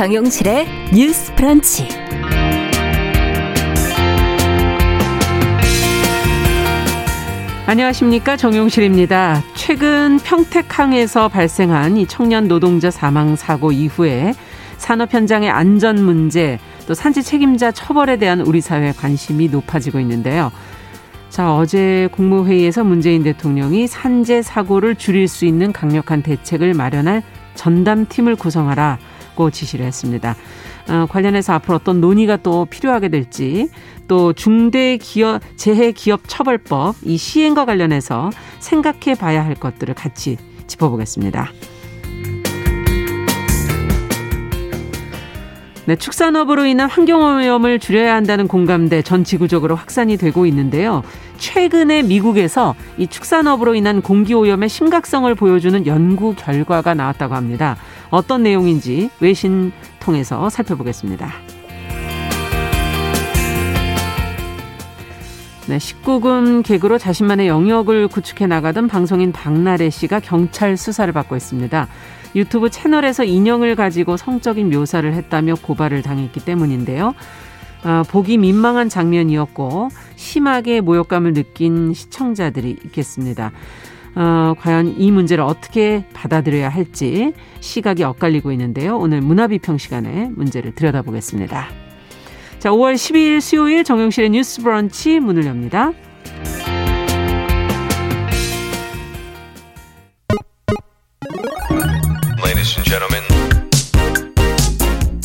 [0.00, 1.86] 정용실의 뉴스 프런치.
[7.66, 9.42] 안녕하십니까 정용실입니다.
[9.54, 14.32] 최근 평택항에서 발생한 이 청년 노동자 사망 사고 이후에
[14.78, 20.50] 산업 현장의 안전 문제 또 산지 책임자 처벌에 대한 우리 사회의 관심이 높아지고 있는데요.
[21.28, 27.22] 자, 어제 국무회의에서 문재인 대통령이 산재 사고를 줄일 수 있는 강력한 대책을 마련할
[27.54, 28.98] 전담팀을 구성하라
[29.34, 30.36] 고 지시를 했습니다.
[30.88, 33.68] 어, 관련해서 앞으로 어떤 논의가 또 필요하게 될지
[34.08, 41.52] 또 중대 기업 재해 기업 처벌법 이 시행과 관련해서 생각해 봐야 할 것들을 같이 짚어보겠습니다.
[45.86, 51.02] 네, 축산업으로 인한 환경오염을 줄여야 한다는 공감대 전 지구적으로 확산이 되고 있는데요.
[51.38, 57.76] 최근에 미국에서 이 축산업으로 인한 공기오염의 심각성을 보여주는 연구 결과가 나왔다고 합니다.
[58.10, 61.30] 어떤 내용인지 외신 통해서 살펴보겠습니다.
[65.68, 71.86] 네, 19금 개그로 자신만의 영역을 구축해 나가던 방송인 박나래 씨가 경찰 수사를 받고 있습니다.
[72.34, 77.14] 유튜브 채널에서 인형을 가지고 성적인 묘사를 했다며 고발을 당했기 때문인데요.
[77.82, 83.52] 아, 보기 민망한 장면이었고 심하게 모욕감을 느낀 시청자들이 있겠습니다.
[84.14, 88.98] 어, 과연 이 문제를 어떻게 받아들여야 할지 시각이 엇갈리고 있는데요.
[88.98, 91.68] 오늘 문화비평 시간에 문제를 들여다보겠습니다.
[92.58, 95.92] 자, 5월 12일 수요일 정용실의 뉴스 브런치 문을 엽니다.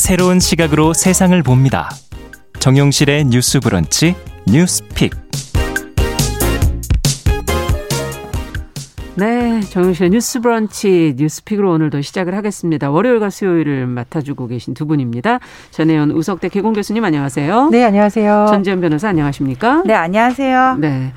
[0.06, 1.90] 새로운 시각으로 세상을 봅니다.
[2.60, 5.12] 정용실의 뉴스 브런치 뉴스 픽.
[9.56, 12.92] 네, 정용실의 뉴스 브런치 뉴스픽으로 오늘도 시작을 하겠습니다.
[12.92, 15.40] 월요일과 수요일을 맡아주고 계신 두 분입니다.
[15.72, 17.70] 전혜연 우석대 개공 교수님 안녕하세요.
[17.72, 18.48] 네, 안녕하세요.
[18.50, 19.84] 전지현 변호사 안녕하십니까?
[19.86, 20.76] 네, 안녕하세요.
[20.82, 21.14] 네.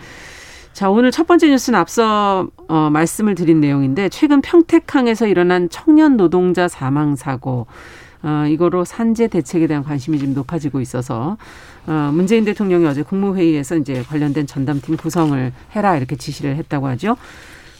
[0.72, 6.69] 자, 오늘 첫 번째 뉴스는 앞서 어, 말씀을 드린 내용인데 최근 평택항에서 일어난 청년 노동자
[6.69, 7.66] 사망 사고
[8.22, 11.38] 어, 이거로 산재 대책에 대한 관심이 좀 높아지고 있어서
[11.88, 17.16] 어, 문재인 대통령이 어제 국무회의에서 이제 관련된 전담팀 구성을 해라 이렇게 지시를 했다고 하죠.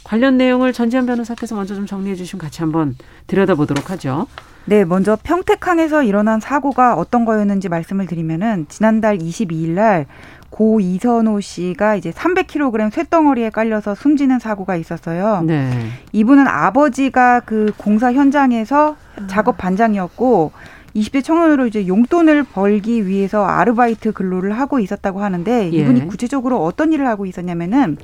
[0.09, 2.95] 관련 내용을 전지현 변호사께서 먼저 좀 정리해 주시면 같이 한번
[3.27, 4.25] 들여다보도록 하죠.
[4.65, 10.05] 네, 먼저 평택항에서 일어난 사고가 어떤 거였는지 말씀을 드리면은 지난달 22일 날
[10.49, 15.43] 고 이선호 씨가 이제 300kg 쇳덩어리에 깔려서 숨지는 사고가 있었어요.
[15.45, 15.69] 네.
[16.11, 20.51] 이분은 아버지가 그 공사 현장에서 작업 반장이었고
[20.95, 26.05] 20대 청년으로 이제 용돈을 벌기 위해서 아르바이트 근로를 하고 있었다고 하는데 이분이 예.
[26.05, 27.97] 구체적으로 어떤 일을 하고 있었냐면은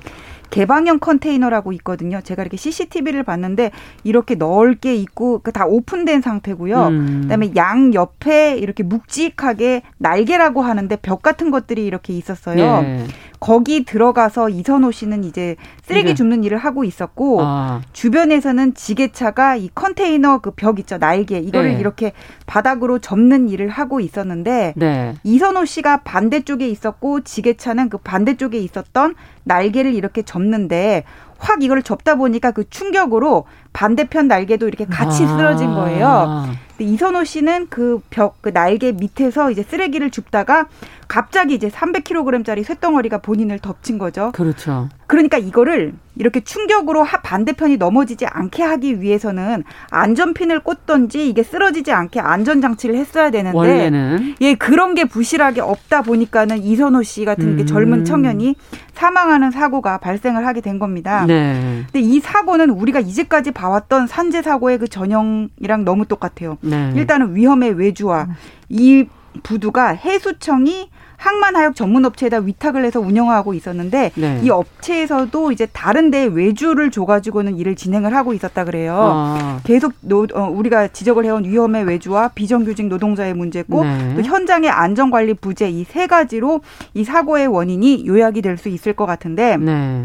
[0.50, 2.22] 개방형 컨테이너라고 있거든요.
[2.22, 3.72] 제가 이렇게 CCTV를 봤는데
[4.03, 6.88] 이렇게 넓게 있고 그다 오픈된 상태고요.
[6.88, 7.19] 음.
[7.23, 12.81] 그다음에 양 옆에 이렇게 묵직하게 날개라고 하는데 벽 같은 것들이 이렇게 있었어요.
[12.81, 13.06] 네.
[13.40, 16.13] 거기 들어가서 이선호 씨는 이제 쓰레기 네.
[16.16, 17.81] 줍는 일을 하고 있었고 아.
[17.94, 21.79] 주변에서는 지게차가 이 컨테이너 그 벽 있죠 날개 이거를 네.
[21.79, 22.13] 이렇게
[22.45, 25.16] 바닥으로 접는 일을 하고 있었는데 네.
[25.24, 31.03] 이선호 씨가 반대쪽에 있었고 지게차는 그 반대쪽에 있었던 날개를 이렇게 접는데
[31.38, 33.45] 확 이걸 접다 보니까 그 충격으로
[33.75, 35.38] 반대편 날개도 이렇게 같이 아.
[35.38, 36.46] 쓰러진 거예요.
[36.78, 40.68] 근데 이선호 씨는 그 벽, 그 날개 밑에서 이제 쓰레기를 줍다가
[41.08, 44.31] 갑자기 이제 300kg짜리 쇳덩어리가 본인을 덮친 거죠.
[44.34, 44.90] 그렇죠.
[45.08, 52.96] 그러니까 이거를 이렇게 충격으로 반대편이 넘어지지 않게 하기 위해서는 안전핀을 꽂던지 이게 쓰러지지 않게 안전장치를
[52.96, 57.66] 했어야 되는데 원래는 예 그런 게 부실하게 없다 보니까는 이선호 씨 같은 음.
[57.66, 58.56] 젊은 청년이
[58.94, 61.25] 사망하는 사고가 발생을 하게 된 겁니다.
[61.28, 61.84] 네.
[61.92, 66.57] 근데 이 사고는 우리가 이제까지 봐 왔던 산재 사고의 그 전형이랑 너무 똑같아요.
[66.61, 66.91] 네.
[66.95, 68.27] 일단은 위험의 외주화
[68.69, 69.05] 이
[69.43, 74.39] 부두가 해수청이 항만 하역 전문 업체에다 위탁을 해서 운영하고 있었는데 네.
[74.44, 78.94] 이 업체에서도 이제 다른 데 외주를 줘 가지고는 일을 진행을 하고 있었다 그래요.
[79.13, 79.59] 아.
[79.63, 84.13] 계속 노, 어, 우리가 지적을 해온 위험의 외주화 비정규직 노동자의 문제고 네.
[84.15, 86.59] 또 현장의 안전 관리 부재 이 세 가지로
[86.94, 90.03] 이 사고의 원인이 요약이 될 수 있을 것 같은데 네.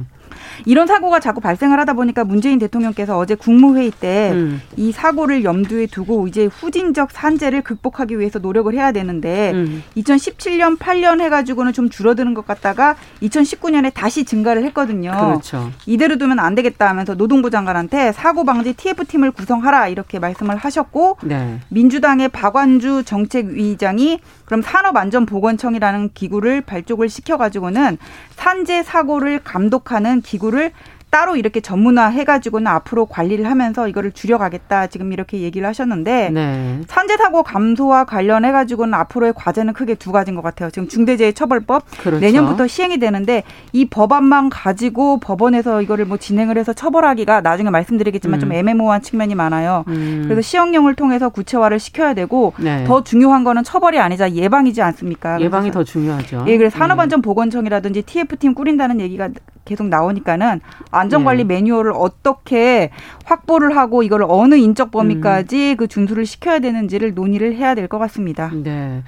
[0.67, 4.61] 이런 사고가 자꾸 발생을 하다 보니까 문재인 대통령께서 어제 국무회의 때이 음.
[4.93, 9.83] 사고를 염두에 두고 이제 후진적 산재를 극복하기 위해서 노력을 해야 되는데 음.
[9.97, 15.11] 2017년 8년 해가지고는 좀 줄어드는 것 같다가 2019년에 다시 증가를 했거든요.
[15.11, 15.71] 그렇죠.
[15.87, 21.61] 이대로 두면 안 되겠다 하면서 노동부 장관한테 사고 방지 TF팀을 구성하라 이렇게 말씀을 하셨고 네.
[21.69, 24.21] 민주당의 박완주 정책위의장이
[24.51, 27.99] 그럼 산업안전보건청이라는 기구를 발족을 시켜가지고는
[28.35, 30.73] 산재 사고를 감독하는 기구를
[31.11, 36.81] 따로 이렇게 전문화 해가지고는 앞으로 관리를 하면서 이거를 줄여가겠다 지금 이렇게 얘기를 하셨는데 네.
[36.87, 40.71] 산재 사고 감소와 관련해 가지고는 앞으로의 과제는 크게 두 가지인 것 같아요.
[40.71, 42.21] 지금 중대재해처벌법 그렇죠.
[42.21, 43.43] 내년부터 시행이 되는데
[43.73, 48.41] 이 법안만 가지고 법원에서 이거를 뭐 진행을 해서 처벌하기가 나중에 말씀드리겠지만 음.
[48.41, 49.85] 좀 애매모호한 측면이 많아요.
[49.89, 50.23] 음.
[50.25, 52.85] 그래서 시행령을 통해서 구체화를 시켜야 되고 네.
[52.85, 55.41] 더 중요한 거는 처벌이 아니자 예방이지 않습니까?
[55.41, 56.45] 예방이 더 중요하죠.
[56.47, 59.29] 예, 그래서 산업안전보건청이라든지 TF팀 꾸린다는 얘기가
[59.65, 60.61] 계속 나오니까는
[61.01, 61.55] 안전관리 네.
[61.55, 62.91] 매뉴얼을 어떻게
[63.25, 65.77] 확보를 하고 이걸 어느 인적 범위까지 음.
[65.77, 68.51] 그 준수를 시켜야 되는지를 논의를 해야 될 것 같습니다.
[68.55, 69.03] 네.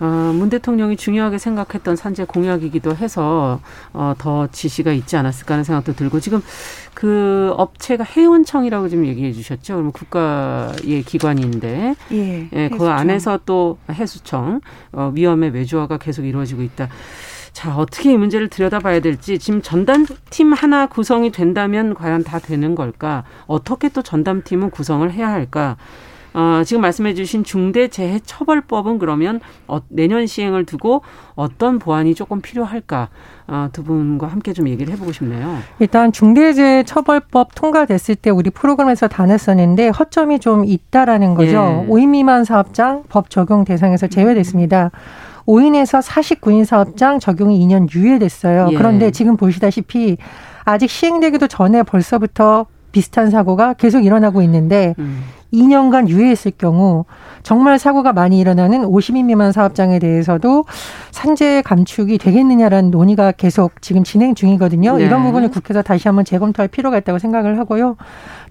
[0.00, 3.60] 어, 문 대통령이 중요하게 생각했던 산재 공약이기도 해서
[3.92, 6.42] 어, 더 지시가 있지 않았을까 하는 생각도 들고 지금
[6.94, 9.74] 그 업체가 해운청이라고 지금 얘기해 주셨죠.
[9.74, 14.60] 그러면 국가의 기관인데 예, 예, 그 안에서 또 해수청
[14.92, 16.88] 어, 위험의 외주화가 계속 이루어지고 있다.
[17.54, 23.22] 자, 어떻게 이 문제를 들여다봐야 될지 지금 전담팀 하나 구성이 된다면 과연 다 되는 걸까?
[23.46, 25.76] 어떻게 또 전담팀은 구성을 해야 할까?
[26.34, 31.02] 어, 지금 말씀해 주신 중대재해처벌법은 그러면 어, 내년 시행을 두고
[31.36, 33.08] 어떤 보완이 조금 필요할까?
[33.46, 35.58] 어, 두 분과 함께 좀 얘기를 해보고 싶네요.
[35.78, 41.84] 일단 중대재해처벌법 통과됐을 때 우리 프로그램에서 다 냈었는데 허점이 좀 있다라는 거죠.
[41.86, 41.88] 예.
[41.88, 44.90] 5인 미만 사업장 법 적용 대상에서 제외됐습니다.
[44.92, 45.33] 음.
[45.46, 48.68] 5인에서 49인 사업장 적용이 2년 유예됐어요.
[48.72, 48.76] 예.
[48.76, 50.16] 그런데 지금 보시다시피
[50.64, 55.24] 아직 시행되기도 전에 벌써부터 비슷한 사고가 계속 일어나고 있는데 음.
[55.54, 57.04] 2년간 유예했을 경우
[57.42, 60.64] 정말 사고가 많이 일어나는 50인 미만 사업장에 대해서도
[61.10, 64.96] 산재 감축이 되겠느냐라는 논의가 계속 지금 진행 중이거든요.
[64.96, 65.04] 네.
[65.04, 67.96] 이런 부분을 국회에서 다시 한번 재검토할 필요가 있다고 생각을 하고요.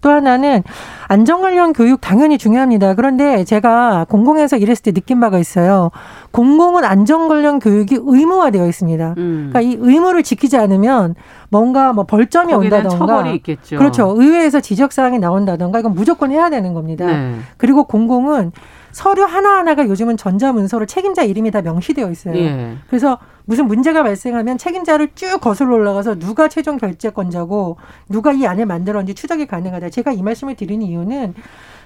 [0.02, 0.64] 또 하나는
[1.08, 2.94] 안전 관련 교육 당연히 중요합니다.
[2.94, 5.92] 그런데 제가 공공에서 일했을 때 느낀 바가 있어요.
[6.34, 9.14] 공공은 안전 관련 교육이 의무화되어 있습니다.
[9.18, 9.52] 음.
[9.52, 11.14] 그러니까 이 의무를 지키지 않으면
[11.50, 13.78] 뭔가 뭐 벌점이 온다던가 처벌이 있겠죠.
[13.78, 14.16] 그렇죠.
[14.18, 17.06] 의회에서 지적 사항이 나온다던가 이건 무조건 해야 되는 겁니다.
[17.06, 17.36] 네.
[17.58, 18.52] 그리고 공공은
[18.92, 22.36] 서류 하나하나가 요즘은 전자문서로 책임자 이름이 다 명시되어 있어요.
[22.36, 22.78] 예.
[22.88, 27.78] 그래서 무슨 문제가 발생하면 책임자를 쭉 거슬러 올라가서 누가 최종 결재권자고
[28.10, 29.92] 누가 이 안을 만들었는지 추적이 가능하다.
[29.92, 31.36] 제가 이 말씀을 드리는 이유는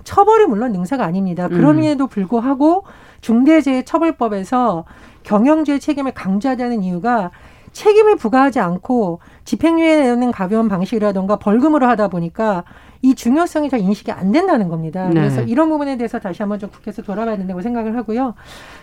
[0.06, 1.50] 처벌이 물론 능사가 아닙니다.
[1.50, 2.08] 그럼에도 음.
[2.08, 2.86] 불구하고
[3.22, 4.86] 중대재해처벌법에서
[5.24, 7.32] 경영주의 책임을 강조하자는 이유가
[7.74, 12.64] 책임을 부과하지 않고 집행유예는 가벼운 방식이라던가 벌금으로 하다 보니까
[13.04, 15.08] 이 중요성이 잘 인식이 안 된다는 겁니다.
[15.10, 15.14] 네.
[15.14, 18.34] 그래서 이런 부분에 대해서 다시 한번 좀 국회에서 돌아봐야 된다고 생각을 하고요.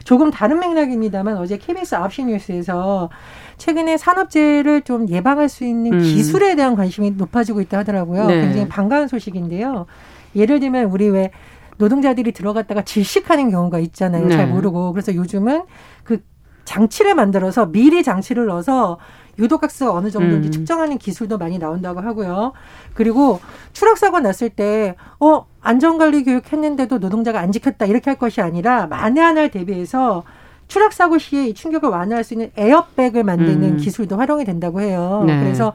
[0.05, 3.11] 조금 다른 맥락입니다만 어제 KBS 9시 뉴스에서
[3.57, 5.99] 최근에 산업재해를 좀 예방할 수 있는 음.
[5.99, 8.27] 기술에 대한 관심이 높아지고 있다 하더라고요.
[8.27, 8.43] 네.
[8.43, 9.87] 굉장히 반가운 소식인데요.
[10.37, 11.31] 예를 들면 우리 왜
[11.79, 14.27] 노동자들이 들어갔다가 질식하는 경우가 있잖아요.
[14.27, 14.37] 네.
[14.37, 14.93] 잘 모르고.
[14.93, 15.65] 그래서 요즘은
[16.05, 16.23] 그
[16.65, 18.99] 장치를 만들어서 미리 장치를 넣어서
[19.39, 20.53] 유독각수가 어느 정도인지 음.
[20.53, 22.53] 측정하는 기술도 많이 나온다고 하고요.
[22.95, 23.41] 그리고
[23.73, 28.87] 추락 사고 났을 때 어, 안전관리 교육 했는데도 노동자가 안 지켰다 이렇게 할 것이 아니라
[28.87, 30.23] 만에 하나를 대비해서
[30.69, 33.77] 추락 사고 시에 이 충격을 완화할 수 있는 에어백을 만드는 음.
[33.77, 35.25] 기술도 활용이 된다고 해요.
[35.27, 35.39] 네.
[35.41, 35.73] 그래서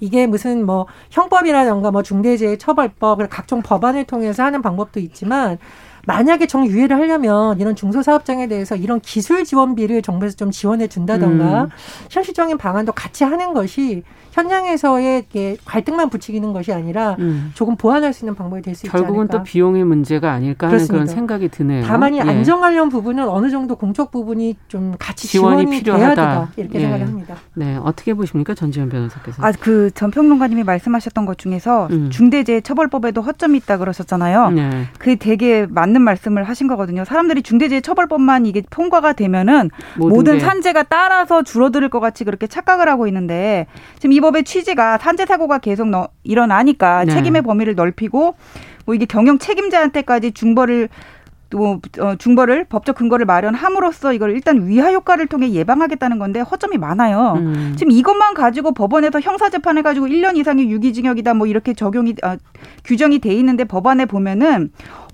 [0.00, 5.58] 이게 무슨 뭐 형법이라던가 뭐 중대재해처벌법 각종 법안을 통해서 하는 방법도 있지만
[6.06, 11.68] 만약에 정유예를 하려면 이런 중소사업장에 대해서 이런 기술 지원비를 정부에서 좀 지원해 준다던가 음.
[12.10, 14.02] 현실적인 방안도 같이 하는 것이
[14.32, 15.24] 현장에서의
[15.64, 17.50] 갈등만 부추기는 것이 아니라 음.
[17.54, 19.38] 조금 보완할 수 있는 방법이 될 수 있지 결국은 않을까.
[19.38, 21.04] 또 비용의 문제가 아닐까 하는 그렇습니다.
[21.04, 21.84] 그런 생각이 드네요.
[21.86, 22.20] 다만 이 예.
[22.20, 26.82] 안전 관련 부분은 어느 정도 공적 부분이 좀 같이 지원이, 지원이 필요하다 이렇게 예.
[26.82, 27.34] 생각을 합니다.
[27.54, 29.42] 네, 어떻게 보십니까 전지현 변호사께서?
[29.42, 32.10] 아, 그 전평론가님이 말씀하셨던 것 중에서 음.
[32.10, 34.50] 중대재해처벌법에도 허점이 있다 그러셨잖아요.
[34.50, 34.84] 네.
[34.98, 37.04] 그게 되게 맞는 말씀을 하신 거거든요.
[37.04, 43.66] 사람들이 중대재해처벌법만 이게 통과가 되면은 모든 산재가 따라서 줄어들 것 같이 그렇게 착각을 하고 있는데
[43.98, 47.12] 지금 이 법의 취지가 산재 사고가 계속 너, 일어나니까 네.
[47.12, 48.34] 책임의 범위를 넓히고
[48.86, 50.88] 뭐 이게 경영 책임자한테까지 중벌을
[51.48, 57.34] 또 어, 중벌을 법적 근거를 마련함으로써 이걸 일단 위하 효과를 통해 예방하겠다는 건데 허점이 많아요.
[57.36, 57.74] 음.
[57.76, 62.36] 지금 이것만 가지고 법원에서 형사 재판해 가지고 1년 이상의 유기징역이다 뭐 이렇게 적용이 어,
[62.84, 64.72] 규정이 돼 있는데 법안에 보면은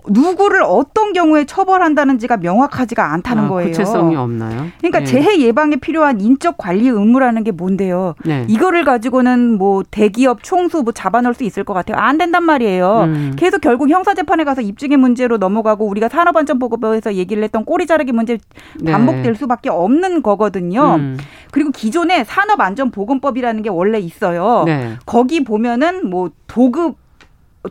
[0.09, 3.71] 누구를 어떤 경우에 처벌한다는지가 명확하지가 않다는 아, 거예요.
[3.71, 4.66] 구체성이 없나요?
[4.78, 5.04] 그러니까 네.
[5.04, 8.14] 재해 예방에 필요한 인적 관리 의무라는 게 뭔데요?
[8.25, 8.44] 네.
[8.49, 11.97] 이거를 가지고는 뭐 대기업 총수 뭐 잡아놓을 수 있을 것 같아요.
[11.99, 13.04] 안 된단 말이에요.
[13.04, 13.32] 음.
[13.37, 18.38] 계속 결국 형사 재판에 가서 입증의 문제로 넘어가고 우리가 산업안전보고에서 얘기를 했던 꼬리 자르기 문제
[18.80, 18.92] 네.
[18.92, 19.35] 반복될 네.
[19.35, 20.97] 수밖에 없는 거거든요.
[20.97, 21.18] 음.
[21.50, 24.64] 그리고 기존에 산업안전보건법이라는 게 원래 있어요.
[24.66, 24.94] 네.
[25.06, 26.97] 거기 보면은 뭐 도급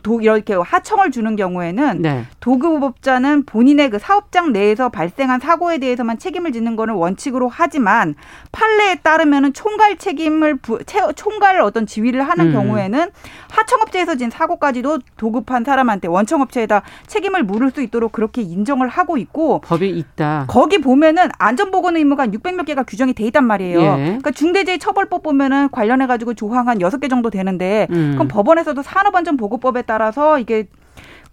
[0.02, 2.24] 도, 이렇게 하청을 주는 경우에는 네.
[2.40, 8.14] 도급업자는 본인의 그 사업장 내에서 발생한 사고에 대해서만 책임을 지는 거는 원칙으로 하지만
[8.52, 10.78] 판례에 따르면은 총괄 책임을 부,
[11.14, 12.52] 총괄 어떤 지휘를 하는 음.
[12.52, 13.10] 경우에는
[13.50, 19.90] 하청업체에서 진 사고까지도 도급한 사람한테 원청업체에다 책임을 물을 수 있도록 그렇게 인정을 하고 있고 법이
[19.90, 20.46] 있다.
[20.48, 23.80] 거기 보면은 안전보건 의무가 600몇 개가 규정이 돼 있단 말이에요.
[23.80, 24.04] 예.
[24.04, 28.12] 그러니까 중대재해처벌법 보면은 관련해 가지고 조항 한 6개 정도 되는데 음.
[28.14, 30.66] 그럼 법원에서도 산업안전보고법에 따라서 이게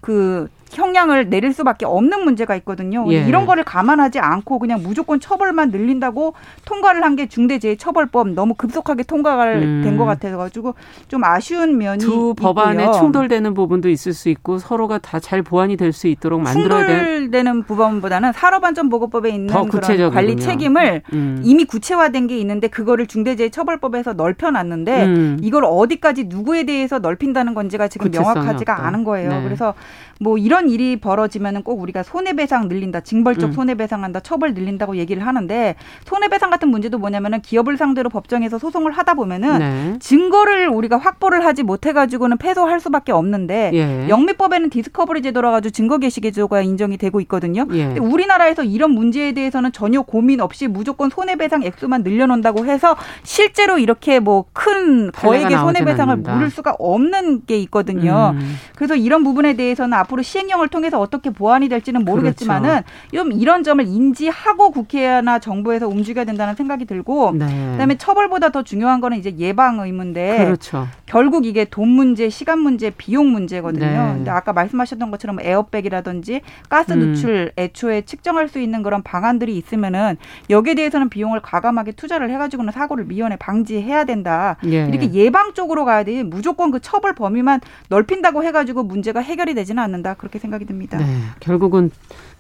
[0.01, 3.06] 그 형량을 내릴 수밖에 없는 문제가 있거든요.
[3.12, 3.26] 예.
[3.28, 6.34] 이런 거를 감안하지 않고 그냥 무조건 처벌만 늘린다고
[6.66, 9.82] 통과를 한 게 중대재해처벌법 너무 급속하게 통과가 음.
[9.84, 10.76] 된것 같아가지고
[11.08, 12.98] 좀 아쉬운 면이 두 법안에 있고요.
[13.00, 17.64] 충돌되는 부분도 있을 수 있고 서로가 다 잘 보완이 될 수 있도록 만들어야 될 충돌되는
[17.64, 21.42] 부분보다는 산업안전보고법에 있는 그런 관리 책임을 음.
[21.44, 25.38] 이미 구체화된 게 있는데 그거를 중대재해처벌법에서 넓혀놨는데 음.
[25.42, 28.88] 이걸 어디까지 누구에 대해서 넓힌다는 건지가 지금 명확하지가 없다.
[28.88, 29.30] 않은 거예요.
[29.30, 29.44] 네.
[29.44, 29.74] 그래서
[30.20, 33.54] 뭐 이런 일이 벌어지면은 꼭 우리가 손해배상 늘린다, 징벌적 음.
[33.54, 39.60] 손해배상한다, 처벌 늘린다고 얘기를 하는데 손해배상 같은 문제도 뭐냐면은 기업을 상대로 법정에서 소송을 하다 보면은
[39.60, 39.96] 네.
[40.00, 44.10] 증거를 우리가 확보를 하지 못해 가지고는 패소할 수밖에 없는데 예.
[44.10, 47.66] 영미법에는 디스커버리 제도라 가지고 증거 개시 제도가 인정이 되고 있거든요.
[47.72, 47.86] 예.
[48.00, 54.46] 우리나라에서 이런 문제에 대해서는 전혀 고민 없이 무조건 손해배상 액수만 늘려놓는다고 해서 실제로 이렇게 뭐
[54.54, 56.36] 큰 거액의 손해배상을 않는다.
[56.36, 58.34] 물을 수가 없는 게 있거든요.
[58.36, 58.56] 음.
[58.76, 63.30] 그래서 이런 부분에 대해서는 앞 으로 시행령을 통해서 어떻게 보완이 될지는 모르겠지만은 그렇죠.
[63.30, 67.46] 좀 이런 점을 인지하고 국회나 정부에서 움직여야 된다는 생각이 들고 네.
[67.74, 70.88] 그다음에 처벌보다 더 중요한 거는 이제 예방 의무인데 그렇죠.
[71.06, 73.86] 결국 이게 돈 문제, 시간 문제, 비용 문제거든요.
[73.86, 74.13] 네.
[74.16, 77.00] 근데 아까 말씀하셨던 것처럼 에어백이라든지 가스 음.
[77.00, 77.62] 누출 음.
[77.62, 80.18] 애초에 측정할 수 있는 그런 방안들이 있으면은
[80.50, 84.58] 여기에 대해서는 비용을 과감하게 투자를 해가지고는 사고를 미연에 방지해야 된다.
[84.66, 84.86] 예.
[84.86, 86.24] 이렇게 예방 쪽으로 가야 돼.
[86.24, 89.99] 무조건 그 처벌 범위만 넓힌다고 해가지고 문제가 해결이 되지는 않는.
[90.00, 90.98] 않는다 그렇게 생각이 듭니다.
[90.98, 91.06] 네,
[91.39, 91.91] 결국은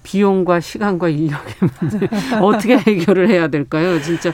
[0.03, 1.99] 비용과 시간과 인력의 문제
[2.41, 4.01] 어떻게 해결을 해야 될까요?
[4.01, 4.33] 진짜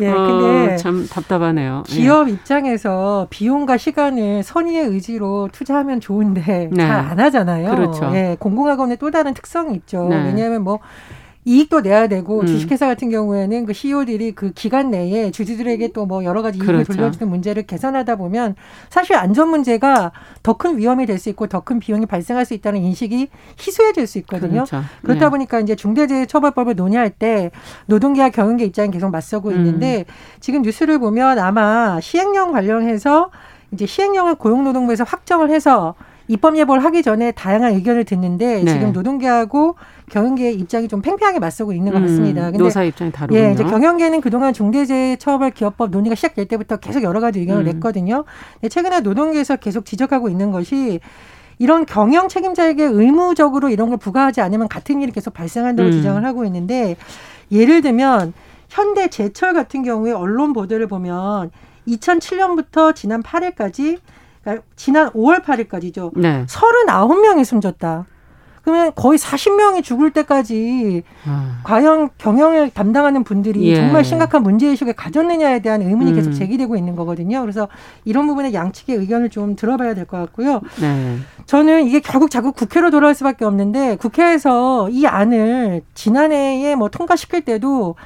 [0.00, 1.84] 예, 근데 어, 참 답답하네요.
[1.90, 1.94] 예.
[1.94, 2.32] 기업 예.
[2.32, 6.86] 입장에서 비용과 시간을 선의의 의지로 투자하면 좋은데 네.
[6.86, 7.70] 잘안 하잖아요.
[7.70, 8.10] 그렇죠.
[8.14, 10.08] 예, 공공학원의 또 다른 특성이 있죠.
[10.08, 10.24] 네.
[10.24, 10.80] 왜냐하면 뭐
[11.44, 12.46] 이익도 내야 되고 음.
[12.46, 16.92] 주식회사 같은 경우에는 그 CEO들이 그 기간 내에 주주들에게 또 뭐 여러 가지 이익을 그렇죠.
[16.92, 18.54] 돌려주는 문제를 개선하다 보면
[18.90, 22.80] 사실 안전 문제가 더 큰 위험이 될 수 있고 더 큰 비용이 발생할 수 있다는
[22.82, 24.64] 인식이 희소해질 수 있거든요.
[24.64, 24.82] 그렇죠.
[25.02, 25.30] 그렇다 네.
[25.30, 27.50] 보니까 이제 중대재해처벌법을 논의할 때
[27.86, 29.56] 노동계와 경영계 입장이 계속 맞서고 음.
[29.56, 30.04] 있는데
[30.40, 33.30] 지금 뉴스를 보면 아마 시행령 관련해서
[33.72, 35.94] 이제 시행령을 고용노동부에서 확정을 해서
[36.32, 38.72] 입법 예보를 하기 전에 다양한 의견을 듣는데 네.
[38.72, 39.76] 지금 노동계하고
[40.10, 42.44] 경영계의 입장이 좀 팽팽하게 맞서고 있는 것 음, 같습니다.
[42.44, 43.38] 근데 노사 입장이 다르군요.
[43.38, 47.72] 예, 이제 경영계는 그동안 중대재해 처벌 기업법 논의가 시작될 때부터 계속 여러 가지 의견을 음.
[47.72, 48.24] 냈거든요.
[48.54, 51.00] 근데 최근에 노동계에서 계속 지적하고 있는 것이
[51.58, 55.92] 이런 경영 책임자에게 의무적으로 이런 걸 부과하지 않으면 같은 일이 계속 발생한다고 음.
[55.92, 56.96] 주장을 하고 있는데
[57.50, 58.32] 예를 들면
[58.70, 61.50] 현대 제철 같은 경우에 언론 보도를 보면
[61.86, 63.98] 2007년부터 지난 8일까지
[64.42, 66.12] 그러니까 지난 5월 8일까지죠.
[66.18, 66.44] 네.
[66.46, 68.06] 39명이 숨졌다.
[68.62, 71.60] 그러면 거의 40명이 죽을 때까지 아.
[71.64, 73.74] 과연 경영을 담당하는 분들이 예.
[73.74, 76.14] 정말 심각한 문제의식을 가졌느냐에 대한 의문이 음.
[76.14, 77.40] 계속 제기되고 있는 거거든요.
[77.40, 77.66] 그래서
[78.04, 80.60] 이런 부분에 양측의 의견을 좀 들어봐야 될 것 같고요.
[80.80, 81.16] 네.
[81.46, 87.96] 저는 이게 결국 자꾸 국회로 돌아올 수밖에 없는데 국회에서 이 안을 지난해에 뭐 통과시킬 때도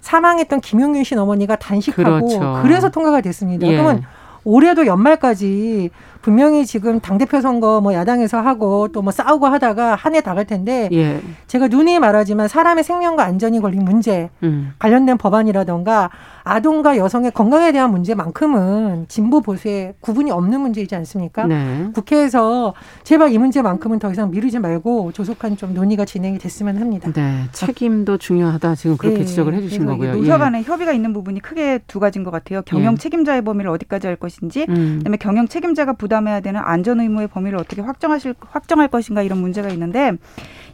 [0.00, 2.60] 사망했던 김용균 씨 어머니가 단식하고 그렇죠.
[2.62, 3.66] 그래서 통과가 됐습니다.
[3.66, 3.72] 예.
[3.72, 4.02] 그러면
[4.46, 5.90] 올해도 연말까지
[6.22, 10.44] 분명히 지금 당대표 선거 뭐 야당에서 하고 또 뭐 싸우고 하다가 한 해 다 갈
[10.44, 11.20] 텐데 예.
[11.46, 14.72] 제가 눈이 말하지만 사람의 생명과 안전이 걸린 문제 음.
[14.78, 16.10] 관련된 법안이라던가
[16.46, 21.44] 아동과 여성의 건강에 대한 문제만큼은 진보 보수에 구분이 없는 문제이지 않습니까?
[21.44, 21.88] 네.
[21.92, 22.72] 국회에서
[23.02, 27.10] 제발 이 문제만큼은 더 이상 미루지 말고 조속한 좀 논의가 진행이 됐으면 합니다.
[27.12, 29.24] 네, 책임도 중요하다 지금 그렇게 네.
[29.24, 30.14] 지적을 해주신 거고요.
[30.14, 30.64] 노사 간의 예.
[30.64, 32.62] 협의가 있는 부분이 크게 두 가지인 것 같아요.
[32.62, 32.96] 경영 예.
[32.96, 34.98] 책임자의 범위를 어디까지 할 것인지, 음.
[34.98, 40.12] 그다음에 경영 책임자가 부담해야 되는 안전 의무의 범위를 어떻게 확정하실 확정할 것인가 이런 문제가 있는데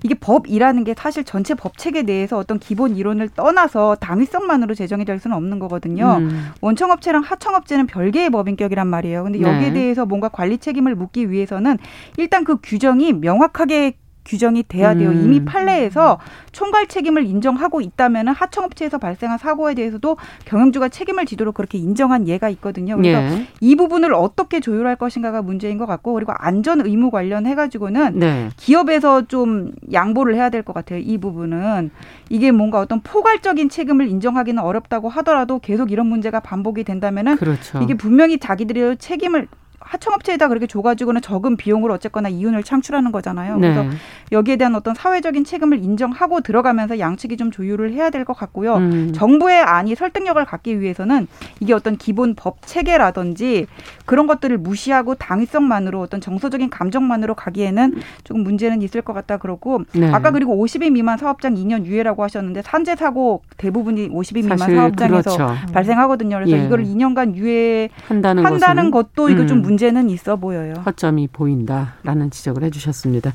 [0.04, 5.18] 이게 법이라는 게 사실 전체 법 체계 내에서 어떤 기본 이론을 떠나서 당위성만으로 제정이 될
[5.18, 6.18] 수는 없는 거거든요.
[6.21, 6.50] 음.
[6.61, 9.25] 원청업체랑 하청업체는 별개의 법인격이란 말이에요.
[9.25, 9.73] 근데 여기에 네.
[9.73, 11.78] 대해서 뭔가 관리 책임을 묻기 위해서는
[12.16, 13.94] 일단 그 규정이 명확하게
[14.25, 15.11] 규정이 돼야 돼요.
[15.11, 15.23] 음.
[15.25, 16.19] 이미 판례에서
[16.52, 22.97] 총괄 책임을 인정하고 있다면 하청업체에서 발생한 사고에 대해서도 경영주가 책임을 지도록 그렇게 인정한 예가 있거든요.
[22.97, 23.47] 그래서 예.
[23.61, 28.49] 이 부분을 어떻게 조율할 것인가가 문제인 것 같고 그리고 안전 의무 관련해 가지고는 네.
[28.57, 31.00] 기업에서 좀 양보를 해야 될 것 같아요.
[31.00, 31.91] 이 부분은
[32.31, 37.81] 이게 뭔가 어떤 포괄적인 책임을 인정하기는 어렵다고 하더라도 계속 이런 문제가 반복이 된다면은 그렇죠.
[37.83, 39.49] 이게 분명히 자기들의 책임을
[39.92, 43.58] 하청업체에다 그렇게 줘가지고는 적은 비용으로 어쨌거나 이윤을 창출하는 거잖아요.
[43.58, 43.90] 그래서 네.
[44.32, 48.76] 여기에 대한 어떤 사회적인 책임을 인정하고 들어가면서 양측이 좀 조율을 해야 될 것 같고요.
[48.76, 49.12] 음.
[49.12, 51.26] 정부의 안이 설득력을 갖기 위해서는
[51.58, 53.66] 이게 어떤 기본 법 체계라든지
[54.06, 60.08] 그런 것들을 무시하고 당위성만으로 어떤 정서적인 감정만으로 가기에는 조금 문제는 있을 것 같다 그러고 네.
[60.12, 65.72] 아까 그리고 50인 미만 사업장 2년 유예라고 하셨는데 산재 사고 대부분이 50인 미만 사업장에서 그렇죠.
[65.72, 66.37] 발생하거든요.
[66.37, 66.64] 그래서 예.
[66.64, 69.62] 이걸 2년간 유예 한다는, 한다는 것도 이거 좀 음.
[69.83, 70.75] 문제는 있어 보여요.
[70.87, 73.33] 허점이 보인다라는 지적을 해주셨습니다.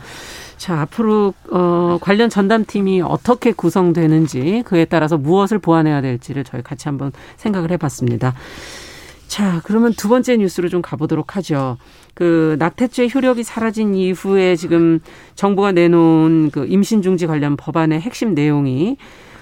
[0.55, 7.11] 자 앞으로 어, 관련 전담팀이 어떻게 구성되는지 그에 따라서 무엇을 보완해야 될지를 저희 같이 한번
[7.35, 8.33] 생각을 해봤습니다.
[9.27, 11.77] 자, 그러면 두 번째 뉴스로 좀 가보도록 하죠.
[12.13, 15.01] 그 낙태죄 효력이 사라진 이후에 지금
[15.35, 18.95] 정부가 내놓은 그 임신 중지 관련 법안의 핵심 내용이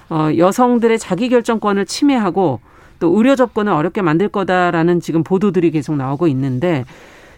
[0.09, 2.61] 어 여성들의 자기 결정권을 침해하고
[2.99, 6.85] 또 의료 접근을 어렵게 만들 거다라는 지금 보도들이 계속 나오고 있는데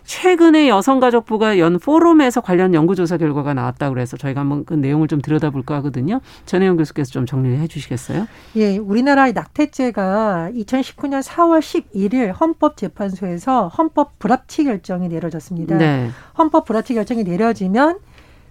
[0.07, 5.75] 최근에 여성가족부가 연 포럼에서 관련 연구조사 결과가 나왔다고 그래서 저희가 한번 그 내용을 좀 들여다볼까
[5.75, 6.21] 하거든요.
[6.45, 8.25] 전혜영 교수께서 좀 정리를 해 주시겠어요?
[8.55, 15.77] 예, 우리나라의 낙태죄가 2019년 4월 11일 헌법재판소에서 헌법 불합치 결정이 내려졌습니다.
[15.77, 16.09] 네.
[16.37, 17.99] 헌법 불합치 결정이 내려지면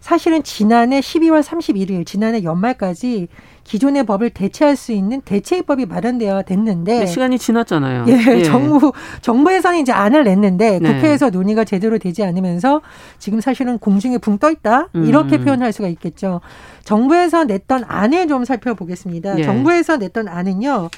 [0.01, 3.29] 사실은 지난해 12월 31일 지난해 연말까지
[3.65, 8.05] 기존의 법을 대체할 수 있는 대체입법이 마련되어 됐는데 네, 시간이 지났잖아요.
[8.07, 10.95] 예, 예, 정부 정부에서는 이제 안을 냈는데 네.
[10.95, 12.83] 국회에서 논의가 제대로 되지 않으면서
[13.19, 15.45] 지금 사실은 공중에 붕 떠 있다 이렇게 음.
[15.45, 16.41] 표현할 수가 있겠죠.
[16.85, 19.39] 정부에서 냈던 안을 좀 살펴보겠습니다.
[19.41, 19.43] 예.
[19.43, 20.91] 정부에서 냈던 안은요.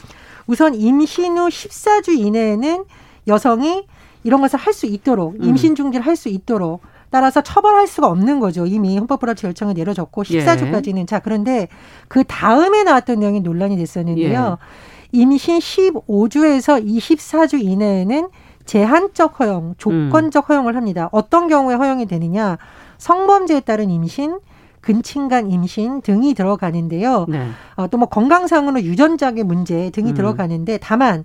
[0.47, 2.85] 우선 임신 후 14주 이내에는
[3.29, 3.87] 여성이
[4.25, 5.45] 이런 것을 할 수 있도록 음.
[5.45, 8.67] 임신 중지를 할 수 있도록 따라서 처벌할 수가 없는 거죠.
[8.67, 10.99] 이미 헌법 불합치 결정을 내려졌고 14주까지는.
[10.99, 11.07] 예.
[11.07, 11.69] 자, 그런데
[12.09, 14.59] 그 다음에 나왔던 내용이 논란이 됐었는데요.
[14.61, 15.09] 예.
[15.13, 18.29] 임신 15주에서 24주 이내에는
[18.67, 20.47] 제한적 허용, 조건적 음.
[20.49, 21.09] 허용을 합니다.
[21.13, 22.59] 어떤 경우에 허용이 되느냐?
[22.99, 24.39] 성범죄에 따른 임신,
[24.83, 27.27] 근친간 임신 등이 들어가는데요.
[27.29, 27.49] 네.
[27.77, 30.15] 어, 또뭐 건강상으로 유전자의 문제 등이 음.
[30.15, 31.25] 들어가는데 다만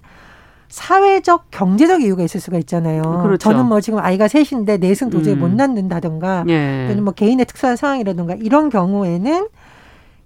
[0.74, 3.04] 사회적 경제적 이유가 있을 수가 있잖아요.
[3.22, 3.38] 그렇죠.
[3.38, 5.42] 저는 뭐 지금 아이가 셋인데 넷은 도저히 음.
[5.42, 6.88] 못 낳는다든가 예.
[6.88, 9.50] 또는 뭐 개인의 특수한 상황이라든가 이런 경우에는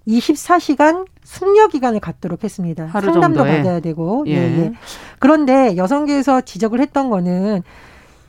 [0.08, 2.88] 24시간 숙려 기간을 갖도록 했습니다.
[2.88, 3.58] 상담도 정도에.
[3.58, 4.24] 받아야 되고.
[4.26, 4.32] 예.
[4.32, 4.72] 예, 예.
[5.18, 7.62] 그런데 여성계에서 지적을 했던 거는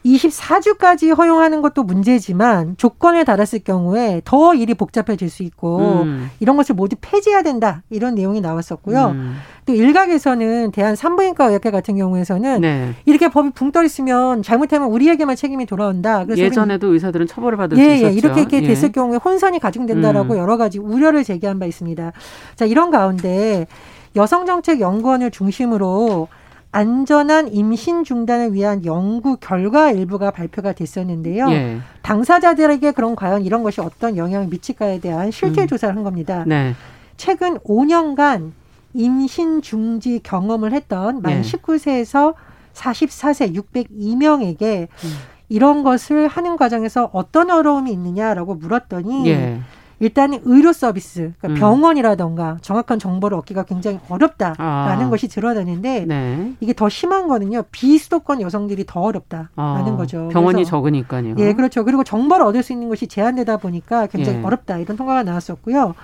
[0.05, 6.31] 24주까지 허용하는 것도 문제지만 조건에 달았을 경우에 더 일이 복잡해질 수 있고 음.
[6.39, 9.07] 이런 것을 모두 폐지해야 된다 이런 내용이 나왔었고요.
[9.07, 9.35] 음.
[9.65, 12.93] 또 일각에서는 대한 산부인과 의학회 같은 경우에서는 네.
[13.05, 16.25] 이렇게 법이 붕떠 있으면 잘못하면 우리에게만 책임이 돌아온다.
[16.25, 18.07] 그래서 예전에도 의사들은 처벌을 받을 예, 수 예, 있었죠.
[18.07, 18.91] 예, 이렇게 이렇게 됐을 예.
[18.91, 20.39] 경우에 혼선이 가중된다라고 음.
[20.39, 22.12] 여러 가지 우려를 제기한 바 있습니다.
[22.55, 23.67] 자 이런 가운데
[24.15, 26.27] 여성정책연구원을 중심으로
[26.71, 31.49] 안전한 임신 중단을 위한 연구 결과 일부가 발표가 됐었는데요.
[31.49, 31.79] 예.
[32.03, 35.67] 당사자들에게 그럼 과연 이런 것이 어떤 영향을 미칠까에 대한 실태 음.
[35.67, 36.43] 조사를 한 겁니다.
[36.45, 36.75] 네.
[37.17, 38.51] 최근 5년간
[38.93, 41.41] 임신 중지 경험을 했던 만 예.
[41.41, 42.36] 19세에서
[42.73, 45.13] 44세 602명에게 음.
[45.49, 49.60] 이런 것을 하는 과정에서 어떤 어려움이 있느냐라고 물었더니 예.
[49.99, 51.55] 일단은 의료 서비스, 그러니까 음.
[51.55, 55.09] 병원이라던가 정확한 정보를 얻기가 굉장히 어렵다라는 아.
[55.09, 56.53] 것이 드러나는데 네.
[56.59, 59.97] 이게 더 심한 거는요 비수도권 여성들이 더 어렵다라는 아.
[59.97, 60.29] 거죠.
[60.29, 61.35] 병원이 적으니까요.
[61.38, 61.83] 예, 그렇죠.
[61.83, 64.43] 그리고 정보를 얻을 수 있는 것이 제한되다 보니까 굉장히 예.
[64.43, 65.95] 어렵다 이런 통과가 나왔었고요.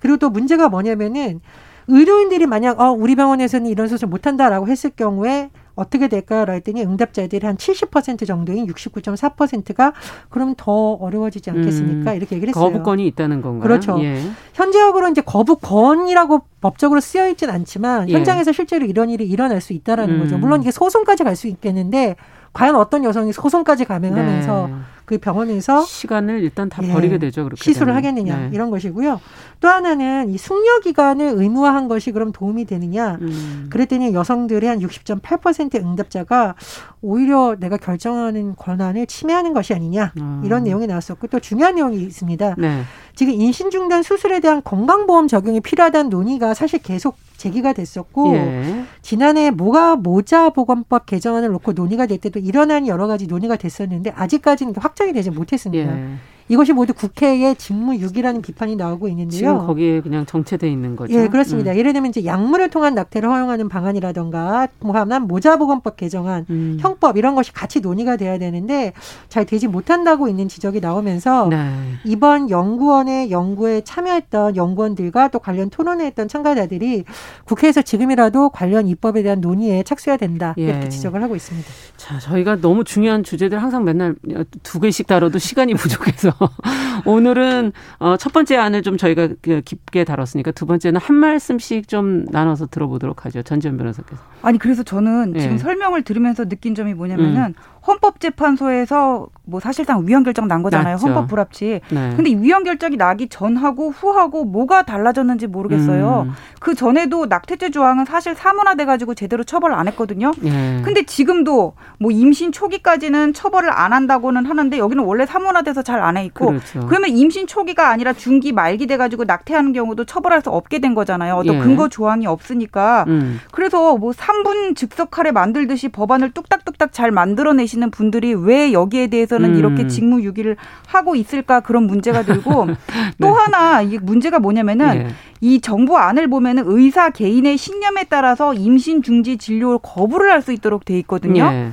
[0.00, 1.40] 그리고 또 문제가 뭐냐면은
[1.88, 6.44] 의료인들이 만약 어 우리 병원에서는 이런 수술 못 한다라고 했을 경우에 어떻게 될까요?
[6.48, 9.92] 했더니 응답자들이 한 70% 정도인 69.4%가
[10.28, 12.12] 그럼 더 어려워지지 않겠습니까?
[12.12, 12.64] 음, 이렇게 얘기를 했어요.
[12.64, 13.62] 거부권이 있다는 건가요?
[13.62, 13.98] 그렇죠.
[14.02, 14.20] 예.
[14.54, 18.14] 현재적으로 이제 거부권이라고 법적으로 쓰여 있진 않지만 예.
[18.14, 20.20] 현장에서 실제로 이런 일이 일어날 수 있다라는 음.
[20.20, 20.36] 거죠.
[20.38, 22.16] 물론 이게 소송까지 갈 수 있겠는데
[22.52, 24.74] 과연 어떤 여성이 소송까지 가맹하면서 네.
[25.08, 27.44] 그 병원에서 시간을 일단 다 예, 버리게 되죠.
[27.44, 27.96] 그렇게 시술을 되면.
[27.96, 28.50] 하겠느냐 네.
[28.52, 29.20] 이런 것이고요.
[29.60, 33.16] 또 하나는 이 숙려 기간을 의무화한 것이 그럼 도움이 되느냐?
[33.22, 33.68] 음.
[33.70, 36.56] 그랬더니 여성들의 한 60.8% 응답자가
[37.00, 40.42] 오히려 내가 결정하는 권한을 침해하는 것이 아니냐 음.
[40.44, 42.56] 이런 내용이 나왔었고 또 중요한 내용이 있습니다.
[42.58, 42.82] 네.
[43.14, 48.84] 지금 임신 중단 수술에 대한 건강보험 적용이 필요하다는 논의가 사실 계속 제기가 됐었고 예.
[49.00, 54.74] 지난해 모가 모자 보건법 개정안을 놓고 논의가 될 때도 일어난 여러 가지 논의가 됐었는데 아직까지는
[54.76, 55.98] 확정이 되지 못했습니다.
[55.98, 56.08] 예.
[56.48, 59.38] 이것이 모두 국회의 직무유기라는 비판이 나오고 있는데요.
[59.38, 61.12] 지금 거기에 그냥 정체돼 있는 거죠.
[61.14, 61.72] 예, 그렇습니다.
[61.72, 61.76] 음.
[61.76, 66.78] 예를 들면 이제 약물을 통한 낙태를 허용하는 방안이라던가 포함한 모자보건법 개정안, 음.
[66.80, 68.92] 형법 이런 것이 같이 논의가 돼야 되는데
[69.28, 71.70] 잘 되지 못한다고 있는 지적이 나오면서 네.
[72.04, 77.04] 이번 연구원의 연구에 참여했던 연구원들과 또 관련 토론회 했던 참가자들이
[77.44, 80.88] 국회에서 지금이라도 관련 입법에 대한 논의에 착수해야 된다 이렇게 예.
[80.88, 81.68] 지적을 하고 있습니다.
[81.96, 84.14] 자, 저희가 너무 중요한 주제들 항상 맨날
[84.62, 86.32] 두 개씩 다뤄도 시간이 부족해서
[87.04, 92.24] 오늘은 어, 첫 번째 안을 좀 저희가 그 깊게 다뤘으니까 두 번째는 한 말씀씩 좀
[92.30, 93.42] 나눠서 들어보도록 하죠.
[93.42, 94.20] 전지현 변호사께서.
[94.42, 95.58] 아니 그래서 저는 지금 예.
[95.58, 97.54] 설명을 들으면서 느낀 점이 뭐냐면은 음.
[97.86, 100.94] 헌법재판소에서 뭐 사실상 위헌 결정 난 거잖아요.
[100.94, 101.06] 났죠.
[101.06, 101.80] 헌법 불합치.
[101.90, 102.12] 네.
[102.16, 106.26] 근데 위헌 결정이 나기 전하고 후하고 뭐가 달라졌는지 모르겠어요.
[106.28, 106.32] 음.
[106.60, 110.32] 그 전에도 낙태죄 조항은 사실 사문화돼 가지고 제대로 처벌 안 했거든요.
[110.40, 110.82] 네.
[110.84, 116.24] 근데 지금도 뭐 임신 초기까지는 처벌을 안 한다고는 하는데 여기는 원래 사문화돼서 잘 안 해
[116.26, 116.86] 있고 그렇죠.
[116.86, 121.34] 그러면 임신 초기가 아니라 중기 말기 돼 가지고 낙태하는 경우도 처벌할 수 없게 된 거잖아요.
[121.36, 121.58] 어떤 예.
[121.60, 123.04] 근거 조항이 없으니까.
[123.08, 123.40] 음.
[123.52, 129.54] 그래서 뭐 3분 즉석하래 만들듯이 법안을 뚝딱뚝딱 잘 만들어내 시 하시는 분들이 왜 여기에 대해서는
[129.54, 129.58] 음.
[129.58, 132.74] 이렇게 직무유기를 하고 있을까 그런 문제가 들고 네.
[133.20, 135.08] 또 하나 이 문제가 뭐냐면은 네.
[135.40, 140.84] 이 정부 안을 보면은 의사 개인의 신념에 따라서 임신 중지 진료 거부를 할 수 있도록
[140.84, 141.50] 돼 있거든요.
[141.50, 141.72] 네.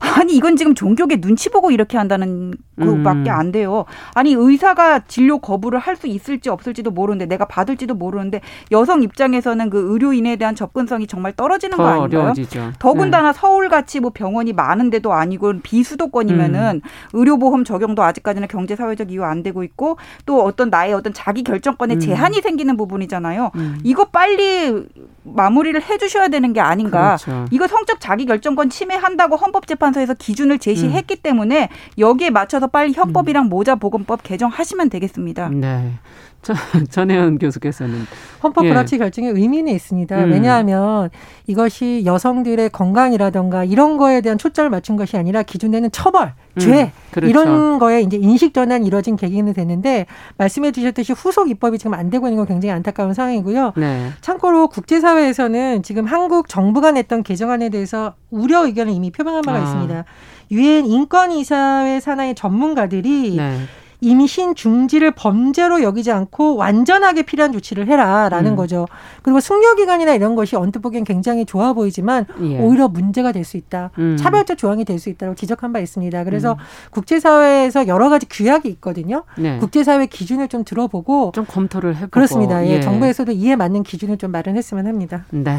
[0.00, 3.34] 아니 이건 지금 종교계 눈치 보고 이렇게 한다는 그밖에 음.
[3.34, 3.84] 안 돼요.
[4.14, 9.92] 아니 의사가 진료 거부를 할 수 있을지 없을지도 모르는데 내가 받을지도 모르는데 여성 입장에서는 그
[9.92, 12.20] 의료인에 대한 접근성이 정말 떨어지는 거 아닌가요?
[12.20, 12.72] 어려워지죠.
[12.78, 13.38] 더군다나 네.
[13.38, 16.88] 서울 같이 뭐 병원이 많은데도 아니고 비수도권이면은 음.
[17.12, 21.94] 의료보험 적용도 아직까지는 경제 사회적 이유 안 되고 있고 또 어떤 나의 어떤 자기 결정권에
[21.94, 22.00] 음.
[22.00, 23.50] 제한이 생기는 부분이잖아요.
[23.54, 23.78] 음.
[23.84, 24.86] 이거 빨리
[25.24, 27.16] 마무리를 해주셔야 되는 게 아닌가.
[27.18, 27.44] 그렇죠.
[27.50, 31.22] 이거 성적 자기 결정권 침해한다고 헌법재판소에서 기준을 제시했기 음.
[31.22, 33.48] 때문에 여기에 맞춰 서 빨리 형법이랑 음.
[33.48, 35.48] 모자 보건법 개정하시면 되겠습니다.
[35.48, 35.94] 네.
[36.90, 38.04] 전혜연 교수께서는
[38.42, 38.98] 헌법 불합치 예.
[38.98, 40.24] 결정에 의미는 있습니다.
[40.24, 40.32] 음.
[40.32, 41.10] 왜냐하면
[41.46, 46.60] 이것이 여성들의 건강이라던가 이런 거에 대한 초점을 맞춘 것이 아니라 기준되는 처벌, 음.
[46.60, 47.30] 죄 그렇죠.
[47.30, 52.26] 이런 거에 이제 인식 전환이 이루어진 계기는 되는데 말씀해 주셨듯이 후속 입법이 지금 안 되고
[52.26, 53.72] 있는 건 굉장히 안타까운 상황이고요.
[53.76, 54.10] 네.
[54.20, 59.62] 참고로 국제사회에서는 지금 한국 정부가 냈던 개정안에 대해서 우려 의견을 이미 표명한 바가 아.
[59.62, 60.04] 있습니다.
[60.52, 63.56] 유엔 인권이사회 산하의 전문가들이 네.
[64.04, 68.56] 임신 중지를 범죄로 여기지 않고 완전하게 필요한 조치를 해라라는 음.
[68.56, 68.88] 거죠.
[69.22, 72.58] 그리고 숙려 기간이나 이런 것이 언뜻 보기엔 굉장히 좋아 보이지만 예.
[72.58, 73.90] 오히려 문제가 될 수 있다.
[73.98, 74.16] 음.
[74.18, 76.24] 차별적 조항이 될 수 있다고 지적한 바 있습니다.
[76.24, 76.56] 그래서 음.
[76.90, 79.22] 국제사회에서 여러 가지 규약이 있거든요.
[79.38, 79.58] 네.
[79.58, 82.66] 국제사회 기준을 좀 들어보고 좀 검토를 해보고 그렇습니다.
[82.66, 82.70] 예.
[82.72, 82.80] 예.
[82.80, 85.24] 정부에서도 이에 맞는 기준을 좀 마련했으면 합니다.
[85.30, 85.58] 네.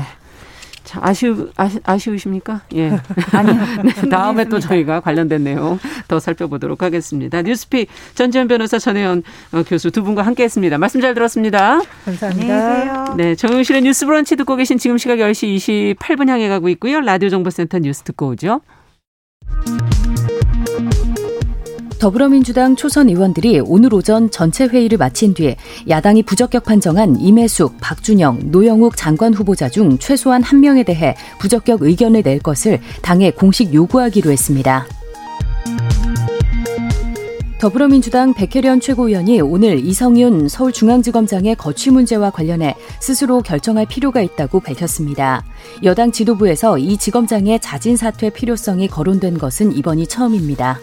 [0.94, 2.62] 자, 아쉬우, 아쉬, 아쉬우십니까?
[2.76, 3.00] 예.
[3.34, 3.56] 아니요.
[3.84, 7.42] 네, 다음에 또 저희가 관련된 내용 더 살펴보도록 하겠습니다.
[7.42, 10.78] 뉴스픽 전지현 변호사 전혜연 어, 교수 두 분과 함께 했습니다.
[10.78, 11.82] 말씀 잘 들었습니다.
[12.06, 13.16] 감사합니다.
[13.16, 17.02] 네, 정용실의 뉴스 브런치 듣고 계신 지금 시각 10시 28분 향해 가고 있고요.
[17.02, 18.62] 라디오 정보센터 뉴스 듣고 오죠.
[22.04, 25.56] 더불어민주당 초선 의원들이 오늘 오전 전체 회의를 마친 뒤에
[25.88, 32.24] 야당이 부적격 판정한 임혜숙, 박준영, 노형욱 장관 후보자 중 최소한 한 명에 대해 부적격 의견을
[32.24, 34.86] 낼 것을 당에 공식 요구하기로 했습니다.
[37.58, 45.46] 더불어민주당 백혜련 최고위원이 오늘 이성윤 서울중앙지검장의 거취 문제와 관련해 스스로 결정할 필요가 있다고 밝혔습니다.
[45.84, 50.82] 여당 지도부에서 이 지검장의 자진 사퇴 필요성이 거론된 것은 이번이 처음입니다.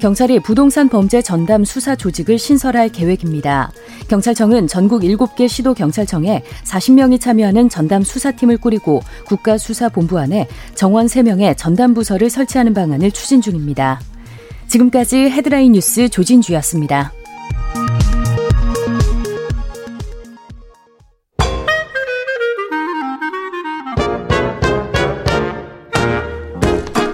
[0.00, 3.70] 경찰이 부동산 범죄 전담 수사 조직을 신설할 계획입니다.
[4.08, 11.94] 경찰청은 전국 7개 시도 경찰청에 40명이 참여하는 전담 수사팀을 꾸리고 국가수사본부 안에 정원 3명의 전담
[11.94, 14.00] 부서를 설치하는 방안을 추진 중입니다.
[14.68, 17.12] 지금까지 헤드라인 뉴스 조진주였습니다.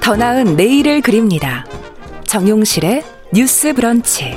[0.01, 1.65] 더 나은 내일을 그립니다.
[2.33, 3.03] 정용실의
[3.35, 4.35] 뉴스 브런치.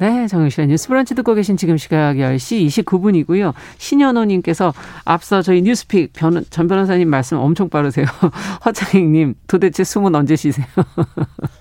[0.00, 3.54] 네, 정용실의 뉴스 브런치 듣고 계신 지금 시각 10시 29분이고요.
[3.78, 8.06] 신현호님께서 앞서 저희 뉴스픽 변, 전 변호사님 말씀 엄청 빠르세요.
[8.66, 10.66] 허창익님, 도대체 숨은 언제 쉬세요?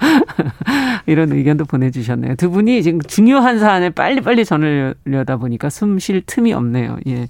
[1.05, 2.33] 이런 의견도 보내주셨네요.
[2.37, 6.97] 두 분이 지금 중요한 사안에 빨리빨리 전하려다 보니까 숨 쉴 틈이 없네요.
[7.05, 7.27] 예.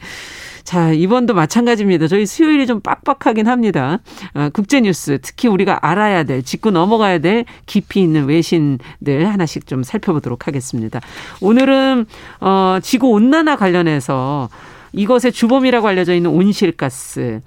[0.69, 2.07] 자, 이번도 마찬가지입니다.
[2.07, 3.97] 저희 수요일이 좀 빡빡하긴 합니다.
[4.35, 10.45] 어, 국제뉴스, 특히 우리가 알아야 될, 짚고 넘어가야 될 깊이 있는 외신들 하나씩 좀 살펴보도록
[10.45, 11.01] 하겠습니다.
[11.41, 12.05] 오늘은,
[12.41, 14.49] 어, 지구 온난화 관련해서
[14.93, 17.41] 이것의 주범이라고 알려져 있는 온실가스.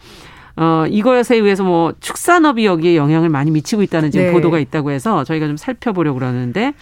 [0.56, 4.32] 어, 이것에 의해서 뭐 축산업이 여기에 영향을 많이 미치고 있다는 지금 네.
[4.32, 6.72] 보도가 있다고 해서 저희가 좀 살펴보려고 그러는데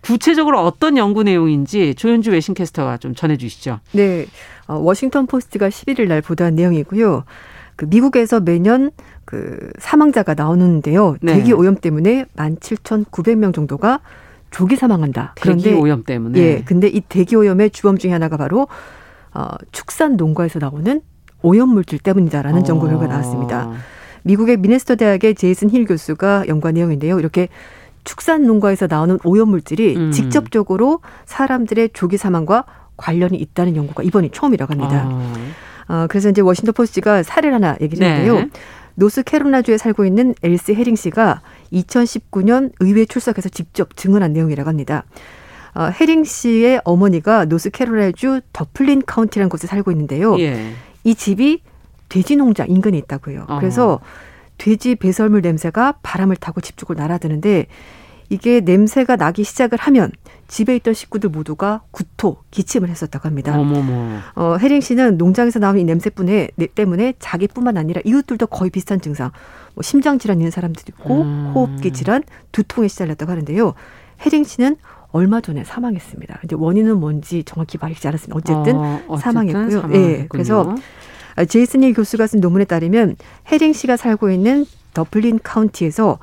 [0.00, 3.80] 구체적으로 어떤 연구 내용인지 조현주 외신캐스터가 좀 전해 주시죠.
[3.92, 4.26] 네.
[4.66, 7.24] 어, 워싱턴 포스트가 11일 날 보도한 내용이고요.
[7.76, 8.90] 그 미국에서 매년
[9.24, 11.16] 그 사망자가 나오는데요.
[11.20, 11.34] 네.
[11.34, 14.00] 대기 오염 때문에 17,900명 정도가
[14.50, 15.34] 조기 사망한다.
[15.40, 16.38] 그런데 대기 오염 때문에.
[16.38, 16.62] 예.
[16.64, 18.68] 근데 이 대기 오염의 주범 중에 하나가 바로
[19.32, 21.00] 어, 축산 농가에서 나오는
[21.42, 22.64] 오염 물질 때문이다라는 어.
[22.68, 23.72] 연구 결과가 나왔습니다.
[24.22, 27.18] 미국의 미네소타 대학의 제이슨 힐 교수가 연구한 내용인데요.
[27.18, 27.48] 이렇게
[28.04, 30.10] 축산 농가에서 나오는 오염 물질이 음.
[30.12, 32.64] 직접적으로 사람들의 조기 사망과
[32.96, 35.04] 관련이 있다는 연구가 이번이 처음이라고 합니다.
[35.06, 35.32] 어.
[35.88, 38.34] 어, 그래서 이제 워싱턴 포스트가 사례를 하나 얘기를 했는데요.
[38.36, 38.50] 네.
[38.96, 45.04] 노스캐롤라주에 살고 있는 엘시 헤링 씨가 2019년 의회 출석해서 직접 증언한 내용이라고 합니다.
[45.74, 50.38] 어, 헤링 씨의 어머니가 노스캐롤라주 더플린 카운티라는 곳에 살고 있는데요.
[50.38, 50.72] 예.
[51.02, 51.62] 이 집이
[52.08, 53.46] 돼지 농장 인근에 있다고요.
[53.48, 53.58] 어.
[53.58, 54.00] 그래서
[54.56, 57.66] 돼지 배설물 냄새가 바람을 타고 집 쪽으로 날아드는데
[58.34, 60.10] 이게 냄새가 나기 시작을 하면
[60.48, 63.56] 집에 있던 식구들 모두가 구토, 기침을 했었다고 합니다.
[63.56, 64.18] 어머머.
[64.34, 69.30] 어, 헤링 씨는 농장에서 나오는 이 냄새뿐에 때문에 자기뿐만 아니라 이웃들도 거의 비슷한 증상,
[69.74, 71.52] 뭐 심장 질환 있는 사람들도 있고 음.
[71.54, 73.74] 호흡기 질환, 두통에 시달렸다고 하는데요.
[74.26, 74.76] 혜링 씨는
[75.12, 76.40] 얼마 전에 사망했습니다.
[76.44, 78.36] 이제 원인은 뭔지 정확히 밝히지 않았습니다.
[78.36, 79.82] 어쨌든, 어, 어쨌든 사망했고요.
[79.92, 79.98] 예.
[79.98, 80.74] 네, 그래서
[81.48, 83.14] 제이슨 일 교수가 쓴 논문에 따르면
[83.50, 86.18] 혜링 씨가 살고 있는 더블린 카운티에서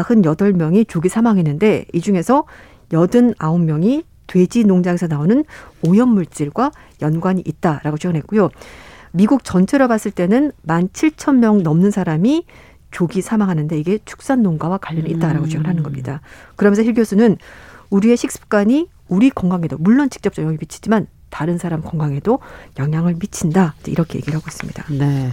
[0.00, 2.44] 98명이 조기 사망했는데 이 중에서
[2.90, 5.44] 89명이 돼지 농장에서 나오는
[5.86, 8.50] 오염물질과 연관이 있다라고 지원했고요.
[9.12, 12.46] 미국 전체로 봤을 때는 17,000명 넘는 사람이
[12.90, 15.82] 조기 사망하는데 이게 축산 농가와 관련이 있다라고 지원하는 음.
[15.82, 16.20] 겁니다.
[16.56, 17.36] 그러면서 힐 교수는
[17.90, 22.40] 우리의 식습관이 우리 건강에도 물론 직접 영향을 미치지만 다른 사람 건강에도
[22.78, 23.74] 영향을 미친다.
[23.86, 24.84] 이렇게 얘기를 하고 있습니다.
[24.98, 25.32] 네.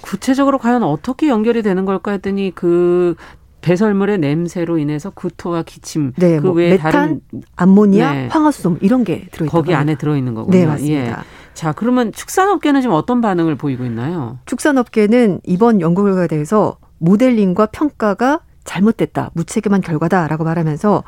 [0.00, 3.16] 구체적으로 과연 어떻게 연결이 되는 걸까 했더니 그
[3.60, 7.20] 배설물의 냄새로 인해서 구토와 기침 네, 그 뭐 외에 메탄, 다른
[7.56, 8.28] 암모니아, 네.
[8.28, 9.52] 황화수소 이런 게 들어 있다.
[9.52, 10.56] 거기 안에 들어 있는 거군요.
[10.56, 10.98] 네, 맞습니다.
[10.98, 11.14] 예.
[11.54, 14.38] 자, 그러면 축산업계는 지금 어떤 반응을 보이고 있나요?
[14.46, 21.02] 축산업계는 이번 연구 결과에 대해서 모델링과 평가가 잘못됐다, 무책임한 결과다라고 말하면서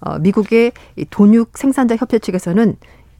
[0.00, 0.72] 어, 미국의
[1.10, 2.76] 돈육 생산자 협회 측에서는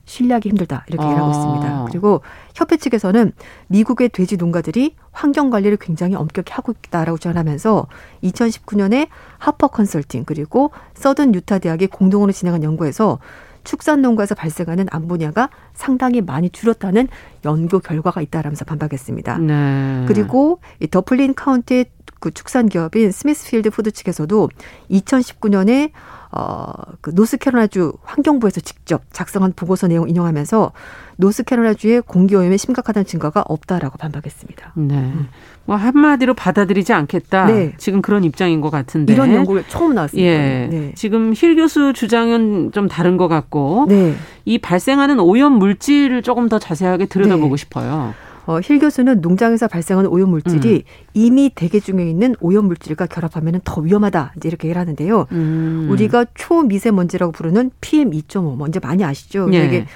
[0.07, 1.11] 신뢰하기 힘들다 이렇게 아.
[1.11, 1.85] 얘기하고 있습니다.
[1.91, 2.23] 그리고
[2.55, 3.33] 협회 측에서는
[3.67, 7.87] 미국의 돼지 농가들이 환경 관리를 굉장히 엄격히 하고 있다라고 전하면서
[8.23, 13.19] 2019년에 하퍼 컨설팅 그리고 서던 유타 대학이 공동으로 진행한 연구에서
[13.65, 17.09] 축산 농가에서 발생하는 암모니아가 상당히 많이 줄었다는
[17.45, 19.39] 연구 결과가 있다라면서 반박했습니다.
[19.39, 20.05] 네.
[20.07, 21.87] 그리고 이 더플린 카운티의
[22.21, 24.49] 그 축산 기업인 스미스필드 푸드 측에서도
[24.91, 25.91] 2019년에
[26.33, 30.73] 어, 그 노스캐롤라주 환경부에서 직접 작성한 보고서 내용 인용하면서
[31.17, 34.73] 노스캐롤라주의 공기 오염이 심각하다는 증거가 없다라고 반박했습니다.
[34.75, 34.95] 네.
[34.97, 35.29] 음.
[35.65, 37.47] 뭐 한마디로 받아들이지 않겠다.
[37.47, 37.73] 네.
[37.79, 39.15] 지금 그런 입장인 것 같은데.
[39.15, 40.29] 이런 연구가 처음 나왔습니다.
[40.29, 40.69] 예.
[40.71, 40.93] 네.
[40.95, 44.15] 지금 힐 교수 주장은 좀 다른 것 같고 네.
[44.45, 47.61] 이 발생하는 오염 물질을 조금 더 자세하게 들여다보고 네.
[47.61, 48.15] 싶어요.
[48.47, 50.83] 어, 힐 교수는 농장에서 발생하는 오염 물질이 음.
[51.15, 54.35] 이미 대기 중에 있는 오염 물질과 결합하면 더 위험하다.
[54.37, 55.27] 이제 이렇게 얘기를 하는데요.
[55.33, 55.89] 음.
[55.91, 59.49] 우리가 초미세먼지라고 부르는 PM 2.5 먼지 많이 아시죠?
[59.53, 59.65] 예.
[59.65, 59.87] 이게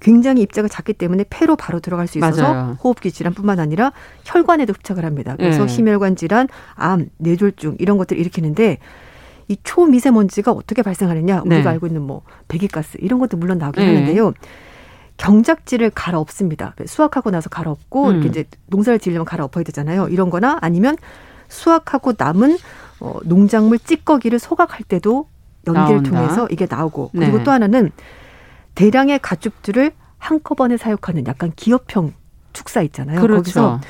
[0.00, 2.78] 굉장히 입자가 작기 때문에 폐로 바로 들어갈 수 있어서 맞아요.
[2.82, 3.92] 호흡기 질환뿐만 아니라
[4.24, 5.34] 혈관에도 흡착을 합니다.
[5.36, 5.68] 그래서 예.
[5.68, 8.78] 심혈관 질환, 암, 뇌졸중 이런 것들을 일으키는데
[9.48, 11.68] 이 초미세먼지가 어떻게 발생하느냐 우리가 네.
[11.68, 13.94] 알고 있는 뭐 배기가스 이런 것도 물론 나오긴 네.
[13.94, 14.32] 하는데요.
[15.18, 16.74] 경작지를 갈아엎습니다.
[16.86, 18.12] 수확하고 나서 갈아엎고 음.
[18.14, 20.08] 이렇게 이제 농사를 지으려면 갈아엎어야 되잖아요.
[20.08, 20.96] 이런 거나 아니면
[21.48, 22.56] 수확하고 남은
[23.00, 25.28] 어, 농작물 찌꺼기를 소각할 때도
[25.66, 26.10] 연기를 나온다.
[26.10, 27.44] 통해서 이게 나오고 그리고 네.
[27.44, 27.90] 또 하나는
[28.74, 32.14] 대량의 가축들을 한꺼번에 사육하는 약간 기업형
[32.52, 33.20] 축사 있잖아요.
[33.20, 33.42] 그렇죠.
[33.42, 33.80] 거기서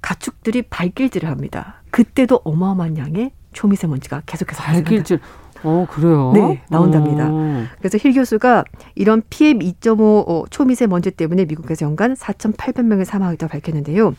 [0.00, 1.82] 가축들이 발길질을 합니다.
[1.90, 5.20] 그때도 어마어마한 양의 초미세먼지가 계속해서 발길질.
[5.64, 6.32] 어, 그래요?
[6.34, 7.30] 네, 나온답니다.
[7.30, 7.62] 오.
[7.78, 14.14] 그래서 힐 교수가 이런 PM 2.5 어, 초미세 먼지 때문에 미국에서 연간 4,800명의 사망했다고 밝혔는데요.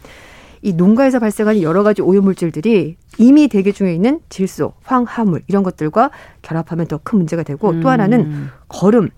[0.62, 6.10] 이 농가에서 발생하는 여러 가지 오염물질들이 이미 대기 중에 있는 질소, 황화물 이런 것들과
[6.42, 7.82] 결합하면 더 큰 문제가 되고 음.
[7.82, 8.50] 또 하나는 음.
[8.70, 9.10] 거름,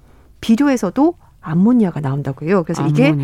[0.42, 2.64] 비료에서도 암모니아가 나온다고 해요.
[2.64, 3.08] 그래서 암모니아.
[3.08, 3.16] 이게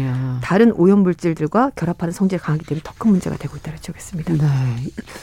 [0.43, 4.33] 다른 오염물질들과 결합하는 성질이 강하기 때문에 더 큰 문제가 되고 있다고 지적했습니다.
[4.33, 4.39] 네.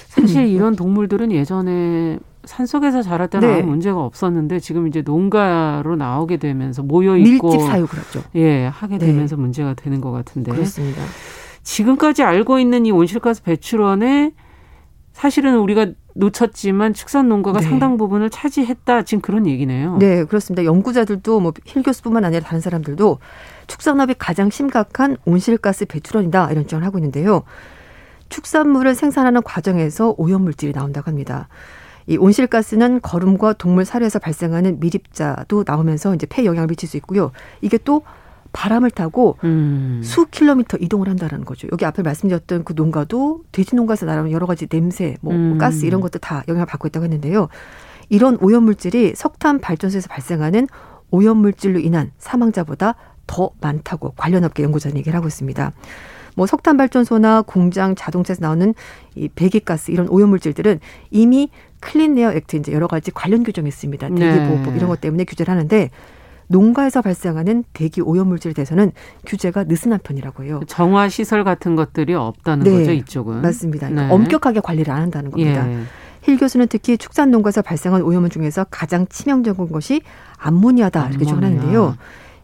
[0.08, 0.46] 사실 음.
[0.48, 3.54] 이런 동물들은 예전에 산속에서 때는 네.
[3.58, 8.22] 아무 문제가 없었는데 지금 이제 농가로 나오게 되면서 모여 있고 밀집 사육을 하죠.
[8.36, 9.06] 예, 하게 네.
[9.06, 9.42] 되면서 네.
[9.42, 10.50] 문제가 되는 것 같은데.
[10.52, 11.02] 그렇습니다.
[11.62, 14.32] 지금까지 알고 있는 이 온실가스 배출원에
[15.12, 17.66] 사실은 우리가 놓쳤지만 축산 농가가 네.
[17.66, 19.02] 상당 부분을 차지했다.
[19.02, 19.98] 지금 그런 얘기네요.
[19.98, 20.64] 네, 그렇습니다.
[20.64, 23.18] 연구자들도 뭐 힐 교수뿐만 아니라 다른 사람들도
[23.66, 27.42] 축산업이 가장 심각한 온실가스 배출원이다 이런 주장을 하고 있는데요.
[28.30, 31.48] 축산물을 생산하는 과정에서 오염물질이 나온다고 합니다.
[32.08, 37.30] 이 온실가스는 거름과 동물 사료에서 발생하는 미립자도 나오면서 이제 폐에 영향을 미칠 수 있고요.
[37.60, 38.02] 이게 또
[38.54, 40.00] 바람을 타고 음.
[40.02, 41.68] 수 킬로미터 이동을 한다는 거죠.
[41.70, 45.58] 여기 앞에 말씀드렸던 그 농가도 돼지 농가에서 나오는 여러 가지 냄새, 뭐 음.
[45.58, 47.48] 가스 이런 것도 다 영향을 받고 있다고 했는데요.
[48.08, 50.66] 이런 오염물질이 석탄 발전소에서 발생하는
[51.10, 52.94] 오염물질로 인한 사망자보다
[53.26, 55.72] 더 많다고 관련 업계 연구자는 얘기를 하고 있습니다.
[56.38, 58.72] 뭐 석탄 발전소나 공장 자동차에서 나오는
[59.16, 60.78] 이 배기가스 이런 오염물질들은
[61.10, 64.08] 이미 Clean Air Act 이제 여러 가지 관련 규정이 있습니다.
[64.10, 64.76] 대기 보호법 네.
[64.76, 65.90] 이런 것 때문에 규제를 하는데
[66.46, 68.92] 농가에서 발생하는 대기 오염물질에 대해서는
[69.26, 70.60] 규제가 느슨한 편이라고 해요.
[70.68, 73.42] 정화 시설 같은 것들이 없다는 네, 거죠, 이쪽은.
[73.42, 73.88] 맞습니다.
[73.88, 74.14] 그러니까 네.
[74.14, 75.68] 엄격하게 관리를 안 한다는 겁니다.
[75.68, 75.80] 예.
[76.22, 80.02] 힐 교수는 특히 축산 농가에서 발생한 오염물 중에서 가장 치명적인 것이
[80.38, 81.96] 암모니아다 이렇게 주장하는데요.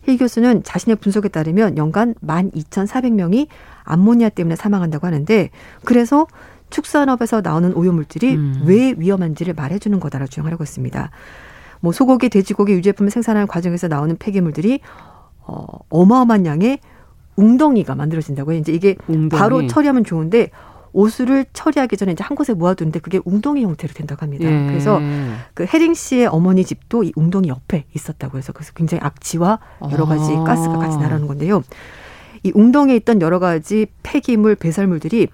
[0.05, 3.49] 힐 교수는 자신의 분석에 따르면 연간 12,400명이
[3.85, 5.51] 암모니아 때문에 사망한다고 하는데
[5.85, 6.27] 그래서
[6.71, 8.63] 축산업에서 나오는 오염물질이 음.
[8.65, 11.11] 왜 위험한지를 말해주는 거다라고 주장하고 있습니다.
[11.81, 14.81] 뭐 소고기, 돼지고기 유제품을 생산하는 과정에서 나오는 폐기물들이
[15.41, 16.79] 어, 어마어마한 양의
[17.37, 18.57] 웅덩이가 만들어진다고요.
[18.57, 19.29] 이제 이게 웅덩이.
[19.29, 20.51] 바로 처리하면 좋은데
[20.95, 24.47] 오수를 처리하기 전에 이제 한 곳에 모아두는데 그게 웅덩이 형태로 된다고 합니다.
[24.47, 24.67] 예.
[24.69, 25.01] 그래서
[25.53, 29.59] 그 해링 씨의 어머니 집도 이 웅덩이 옆에 있었다고 해서 그래서 굉장히 악취와
[29.93, 30.45] 여러 가지 아.
[30.45, 31.63] 가스가 같이 나라는 건데요.
[32.45, 35.29] 이 웅덩이에 있던 여러 가지 폐기물 배설물들이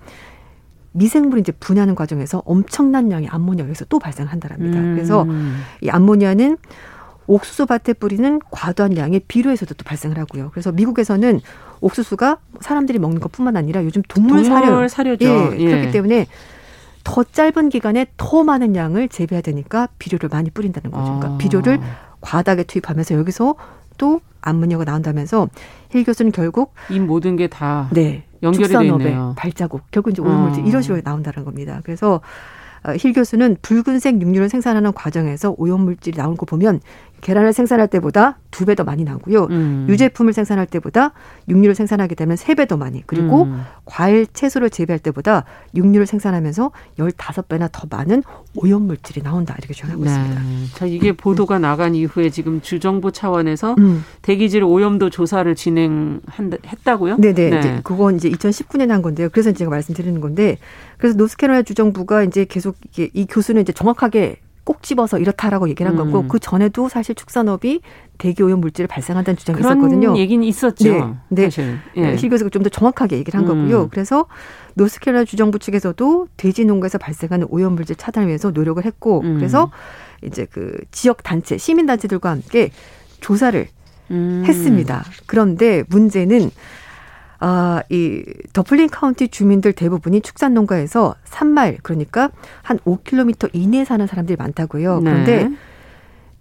[0.93, 4.79] 미생물이 이제 분해하는 과정에서 엄청난 양의 암모니아 여기서 또 발생한다랍니다.
[4.79, 4.95] 음.
[4.95, 5.27] 그래서
[5.83, 6.57] 이 암모니아는
[7.31, 10.51] 옥수수 밭에 뿌리는 과도한 양의 비료에서도 또 발생을 하고요.
[10.51, 11.41] 그래서 미국에서는
[11.81, 15.65] 옥수수가 사람들이 먹는 것뿐만 아니라 요즘 동물, 동물 사료, 죠 예, 예.
[15.65, 16.27] 그렇기 때문에
[17.05, 21.05] 더 짧은 기간에 더 많은 양을 재배해야 되니까 비료를 많이 뿌린다는 거죠.
[21.05, 21.39] 그러니까 아.
[21.39, 21.81] 비료를
[22.21, 23.55] 과다하게 투입하면서 여기서
[23.97, 25.49] 또 암모니아가 나온다면서
[25.91, 29.35] 힐 교수는 결국 이 모든 게다 네, 연결이 돼 있네요.
[29.37, 30.67] 발자국 결국 이제 오염물질 어.
[30.67, 31.81] 이런 식으로 나온다는 겁니다.
[31.85, 32.21] 그래서
[32.83, 36.81] 어, 힐 교수는 붉은색 육류를 생산하는 과정에서 오염물질이 나온 거 보면
[37.21, 39.45] 계란을 생산할 때보다 두 배 더 많이 나고요.
[39.51, 39.87] 음.
[39.89, 41.13] 유제품을 생산할 때보다
[41.49, 43.03] 육류를 생산하게 되면 세 배 더 많이.
[43.07, 43.63] 그리고 음.
[43.85, 48.23] 과일, 채소를 재배할 때보다 육류를 생산하면서 열다섯 배나 더 많은
[48.57, 49.55] 오염 물질이 나온다.
[49.59, 50.11] 이렇게 주장하고 네.
[50.11, 50.43] 있습니다.
[50.79, 54.05] 자, 이게 보도가 나간 이후에 지금 주정부 차원에서 음.
[54.23, 57.17] 대기질 오염도 조사를 진행했다고요?
[57.19, 57.51] 네네.
[57.51, 57.59] 네.
[57.59, 59.29] 이제 그건 이제 2019년에 한 건데요.
[59.31, 60.59] 그래서 제가 말씀드리는 건데
[60.99, 64.37] 그래서 노스캐롤라이나 주정부가 이제 계속 이게 이 교수는 이제 정확하게
[64.71, 66.13] 꼭 집어서 이렇다라고 얘기를 한 음.
[66.13, 67.81] 거고 그 전에도 사실 축산업이
[68.19, 70.17] 대기 오염 물질을 발생한다는 주장이 있었거든요.
[70.17, 71.17] 얘기는 있었죠.
[71.29, 71.79] 네, 네.
[71.97, 72.17] 예.
[72.17, 73.83] 실 교수가 좀 더 정확하게 얘기를 한 거고요.
[73.83, 73.89] 음.
[73.91, 74.27] 그래서
[74.75, 79.39] 노스캐롤라이나 주정부 측에서도 돼지 농가에서 발생하는 오염 물질 차단을 위해서 노력을 했고 음.
[79.39, 79.73] 그래서
[80.23, 82.71] 이제 그 지역 단체 시민 단체들과 함께
[83.19, 83.67] 조사를
[84.13, 84.45] 음.
[84.47, 85.05] 했습니다.
[85.27, 86.53] 그런데 문제는
[87.41, 88.23] 아, 이
[88.53, 92.31] 더플린 카운티 주민들 대부분이 축산 농가에서 산말 그러니까
[92.63, 95.01] 한 5km 이내에 사는 사람들이 많다고요.
[95.01, 95.11] 네.
[95.11, 95.51] 그런데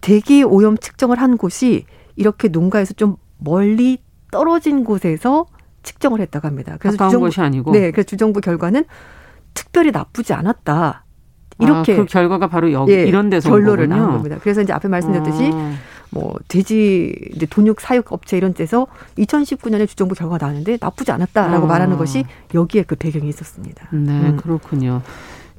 [0.02, 1.86] 대기 오염 측정을 한 곳이
[2.18, 4.00] 이렇게 농가에서 좀 멀리
[4.32, 5.46] 떨어진 곳에서
[5.84, 6.76] 측정을 했다고 합니다.
[6.80, 8.84] 그래서 주정부, 것이 아니고 네, 그래서 주정부 결과는
[9.54, 11.06] 특별히 나쁘지 않았다.
[11.62, 14.38] 이렇게 아, 그 결과가 바로 여기 예, 이런 데서 결론을 나온 겁니다.
[14.42, 15.74] 그래서 이제 앞에 말씀드렸듯이 아.
[16.12, 21.68] 뭐 돼지 이제 돈육 사육 업체 이런 데서 2019년에 주정부 결과가 나왔는데 나쁘지 않았다라고 아.
[21.68, 23.88] 말하는 것이 여기에 그 배경이 있었습니다.
[23.92, 24.38] 네, 음.
[24.38, 25.02] 그렇군요.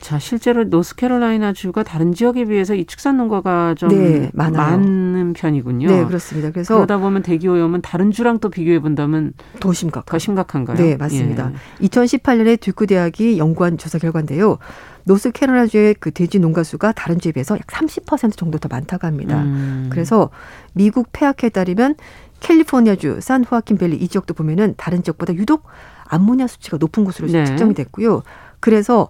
[0.00, 5.88] 자, 실제로 노스캐롤라이나 주가 다른 지역에 비해서 이 축산 농가가 좀 네, 많은 편이군요.
[5.88, 6.50] 네, 그렇습니다.
[6.50, 10.78] 그래서 그러다 보면 대기 오염은 다른 주랑 또 비교해 본다면 더 심각, 더 심각한가요?
[10.78, 11.52] 네, 맞습니다.
[11.82, 11.86] 예.
[11.86, 14.58] 2018년에 듀크 대학이 연구한 조사 결과인데요.
[15.04, 19.42] 노스캐롤라이나주의 그 돼지 농가 수가 다른 주에 비해서 약 30% 정도 더 많다고 합니다.
[19.42, 19.88] 음.
[19.90, 20.30] 그래서
[20.72, 21.96] 미국 폐학회에 따르면
[22.40, 25.64] 캘리포니아주 산후아킨밸리 이 지역도 보면은 다른 지역보다 유독
[26.06, 27.44] 암모니아 수치가 높은 곳으로 네.
[27.44, 28.22] 측정이 됐고요.
[28.60, 29.08] 그래서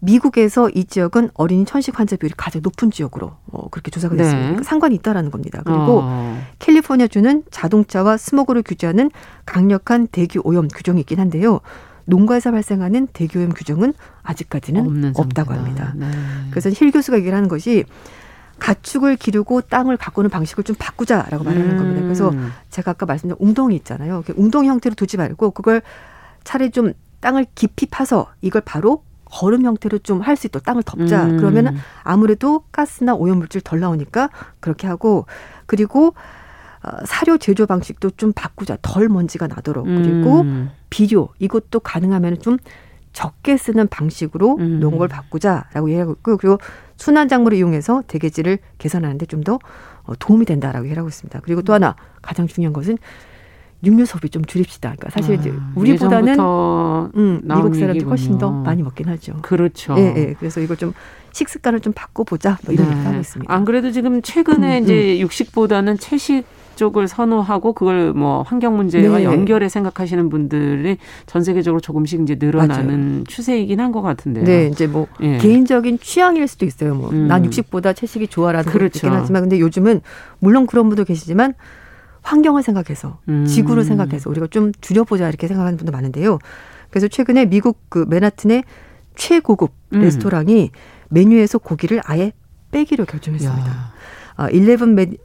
[0.00, 4.22] 미국에서 이 지역은 어린이 천식 환자 비율이 가장 높은 지역으로 어, 그렇게 조사가 네.
[4.22, 4.40] 됐습니다.
[4.40, 4.48] 네.
[4.54, 5.62] 그러니까 상관이 있다라는 겁니다.
[5.64, 6.38] 그리고 어.
[6.58, 9.10] 캘리포니아주는 자동차와 스모그를 규제하는
[9.44, 11.60] 강력한 대기 오염 규정이 있긴 한데요.
[12.06, 13.92] 농가에서 발생하는 대기 오염 규정은
[14.22, 15.92] 아직까지는 없다고 합니다.
[15.96, 16.06] 네.
[16.50, 17.84] 그래서 힐 교수가 얘기를 하는 것이
[18.58, 21.76] 가축을 기르고 땅을 가꾸는 방식을 좀 바꾸자라고 말하는 음.
[21.76, 22.02] 겁니다.
[22.02, 22.32] 그래서
[22.70, 24.22] 제가 아까 말씀드린 웅덩이 있잖아요.
[24.34, 25.82] 웅덩이 형태로 두지 말고 그걸
[26.44, 31.24] 차라리 좀 땅을 깊이 파서 이걸 바로 거름 형태로 좀 할 수 있도록 땅을 덮자.
[31.24, 31.36] 음.
[31.36, 35.26] 그러면 아무래도 가스나 오염물질 덜 나오니까 그렇게 하고
[35.66, 36.14] 그리고 어,
[37.06, 38.78] 사료 제조 방식도 좀 바꾸자.
[38.82, 39.86] 덜 먼지가 나도록.
[39.86, 40.70] 그리고 음.
[40.90, 42.58] 비료 이것도 가능하면 좀
[43.12, 44.80] 적게 쓰는 방식으로 음.
[44.80, 46.36] 농업을 바꾸자라고 얘기하고 있고요.
[46.36, 46.58] 그리고
[46.96, 49.58] 순환 작물을 이용해서 대개질을 개선하는데 좀더
[50.04, 51.40] 어, 도움이 된다라고 얘기하고 있습니다.
[51.42, 52.98] 그리고 또 하나 가장 중요한 것은
[53.84, 54.94] 육류 소비 좀 줄입시다.
[54.96, 56.38] 그러니까 사실 아, 이제 우리보다는
[57.16, 59.36] 음, 미국 사람들이 훨씬 더 많이 먹긴 하죠.
[59.42, 59.94] 그렇죠.
[59.98, 60.34] 예, 예.
[60.38, 60.92] 그래서 이걸 좀
[61.32, 62.96] 식습관을 좀 바꿔보자 뭐 이런 네.
[62.96, 63.52] 얘기 하고 있습니다.
[63.52, 65.20] 안 그래도 지금 최근에 음, 이제 음.
[65.20, 66.44] 육식보다는 채식
[66.76, 69.24] 쪽을 선호하고 그걸 뭐 환경 문제와 네.
[69.24, 73.24] 연결해 생각하시는 분들이 전 세계적으로 조금씩 이제 늘어나는 맞아요.
[73.24, 74.44] 추세이긴 한 것 같은데요.
[74.44, 75.38] 네, 이제 뭐 예.
[75.38, 76.94] 개인적인 취향일 수도 있어요.
[76.94, 77.44] 뭐난 음.
[77.46, 78.98] 육식보다 채식이 좋아라는 그렇죠.
[78.98, 80.00] 있긴 하지만 근데 요즘은
[80.38, 81.54] 물론 그런 분도 계시지만
[82.22, 83.46] 환경을 생각해서 음.
[83.46, 86.38] 지구를 생각해서 우리가 좀 줄여보자 이렇게 생각하는 분도 많은데요.
[86.90, 88.64] 그래서 최근에 미국 그 맨하튼의
[89.14, 90.00] 최고급 음.
[90.00, 90.70] 레스토랑이
[91.08, 92.32] 메뉴에서 고기를 아예
[92.72, 93.66] 빼기로 결정했습니다.
[93.70, 93.92] 야.
[94.36, 94.78] 어, 11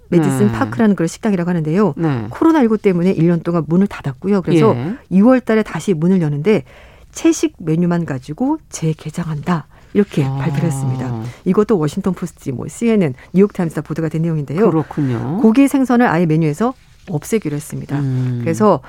[0.10, 0.52] 메디슨 네.
[0.52, 1.94] 파크라는 그런 식당이라고 하는데요.
[1.98, 2.28] 네.
[2.30, 4.42] 코로나19 때문에 1년 동안 문을 닫았고요.
[4.42, 4.96] 그래서 예.
[5.18, 6.64] 2월 달에 다시 문을 여는데
[7.12, 9.68] 채식 메뉴만 가지고 재개장한다.
[9.94, 10.36] 이렇게 아.
[10.36, 11.24] 발표를 했습니다.
[11.44, 14.70] 이것도 워싱턴 포스트, 뭐 CNN, 뉴욕 타임스다 보도가 된 내용인데요.
[14.70, 15.40] 그렇군요.
[15.42, 16.74] 고기 생선을 아예 메뉴에서
[17.10, 18.00] 없애기로 했습니다.
[18.00, 18.40] 음.
[18.42, 18.80] 그래서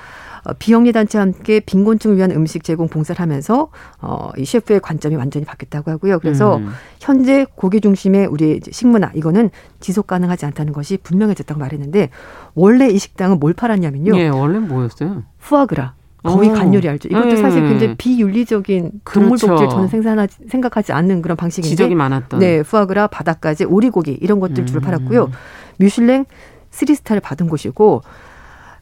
[0.45, 3.69] 어, 비영리 단체와 함께 빈곤층을 위한 음식 제공 봉사를 하면서
[4.01, 6.19] 어, 이 셰프의 관점이 완전히 바뀌었다고 하고요.
[6.19, 6.71] 그래서 음.
[7.01, 12.11] 현재 고기 중심의 우리 식문화 이거는 지속 가능하지 않다는 것이 분명해졌다고 말했는데
[12.55, 14.17] 원래 이 식당은 뭘 팔았냐면요.
[14.17, 15.23] 예, 원래 뭐였어요?
[15.39, 15.95] 푸아그라.
[16.25, 16.53] 거의 오.
[16.53, 17.09] 간요리 알죠.
[17.09, 17.37] 이것도 네.
[17.37, 19.49] 사실 굉장히 비윤리적인 동물 그렇죠.
[19.49, 22.39] 복지를 저는 생산하지 생각하지 않는 그런 방식인데 지적이 많았던.
[22.39, 24.83] 네, 푸아그라, 바닷가재, 오리고기 이런 것들 주로 음.
[24.83, 25.31] 팔았고요.
[25.79, 26.27] 뮤슐랭
[26.71, 28.03] 3스타를 받은 곳이고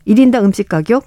[0.06, 1.04] 1인당 음식 가격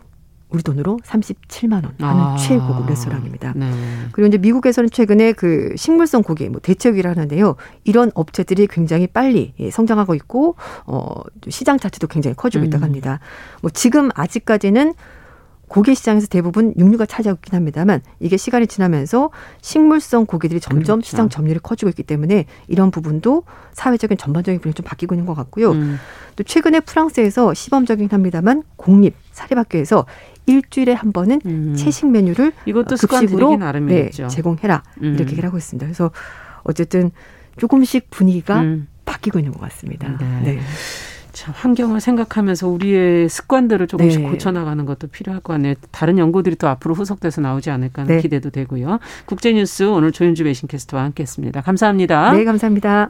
[0.53, 2.37] 우리 돈으로 37만 원 하는 아.
[2.37, 3.53] 최고급 레스토랑입니다.
[3.55, 3.71] 네.
[4.11, 7.55] 그리고 이제 미국에서는 최근에 그 식물성 고기 뭐 대체육이라 하는데요.
[7.83, 12.85] 이런 업체들이 굉장히 빨리 예, 성장하고 있고 어 시장 자체도 굉장히 커지고 있다고 음.
[12.85, 13.19] 합니다.
[13.61, 14.93] 뭐 지금 아직까지는
[15.73, 19.31] 고기 시장에서 대부분 육류가 차지하고 있긴 합니다만 이게 시간이 지나면서
[19.61, 21.09] 식물성 고기들이 점점 그렇죠.
[21.09, 25.71] 시장 점유율이 커지고 있기 때문에 이런 부분도 사회적인 전반적인 분위기 좀 바뀌고 있는 것 같고요.
[25.71, 25.97] 음.
[26.35, 30.05] 또 최근에 프랑스에서 시범적이긴 합니다만 공립 사립학교에서
[30.45, 31.75] 일주일에 한 번은 음.
[31.75, 35.15] 채식 메뉴를 이것도 급식으로 네, 제공해라 음.
[35.15, 35.85] 이렇게 얘기를 하고 있습니다.
[35.85, 36.11] 그래서
[36.63, 37.11] 어쨌든
[37.57, 38.87] 조금씩 분위기가 음.
[39.05, 40.17] 바뀌고 있는 것 같습니다.
[40.19, 40.41] 네.
[40.43, 40.59] 네.
[41.31, 44.29] 참 환경을 생각하면서 우리의 습관들을 조금씩 네.
[44.29, 45.73] 고쳐나가는 것도 필요할 것 같네요.
[45.91, 48.21] 다른 연구들이 또 앞으로 후속돼서 나오지 않을까 하는 네.
[48.21, 48.99] 기대도 되고요.
[49.25, 51.61] 국제뉴스 오늘 조윤주 배신캐스트와 함께했습니다.
[51.61, 52.33] 감사합니다.
[52.33, 53.09] 네, 감사합니다.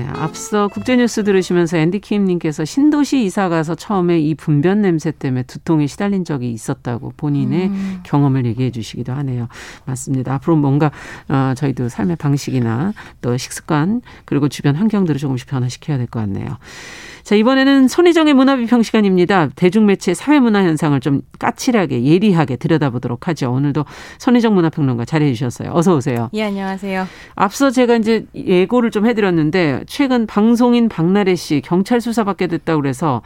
[0.21, 6.51] 앞서 국제뉴스 들으시면서 앤디킴님께서 신도시 이사 가서 처음에 이 분변 냄새 때문에 두통에 시달린 적이
[6.51, 7.99] 있었다고 본인의 음.
[8.03, 9.47] 경험을 얘기해 주시기도 하네요.
[9.85, 10.35] 맞습니다.
[10.35, 10.91] 앞으로 뭔가
[11.27, 16.57] 어, 저희도 삶의 방식이나 또 식습관 그리고 주변 환경들을 조금씩 변화시켜야 될 것 같네요.
[17.23, 19.49] 자, 이번에는 손희정의 문화비평 시간입니다.
[19.55, 23.51] 대중매체 사회문화 현상을 좀 까칠하게 예리하게 들여다보도록 하죠.
[23.51, 23.85] 오늘도
[24.17, 25.71] 손희정 문화평론가 자리해 주셨어요.
[25.73, 26.29] 어서 오세요.
[26.33, 27.07] 예, 안녕하세요.
[27.35, 33.21] 앞서 제가 이제 예고를 좀 해드렸는데 최근 방송인 박나래 씨 경찰 수사받게 됐다고 그래서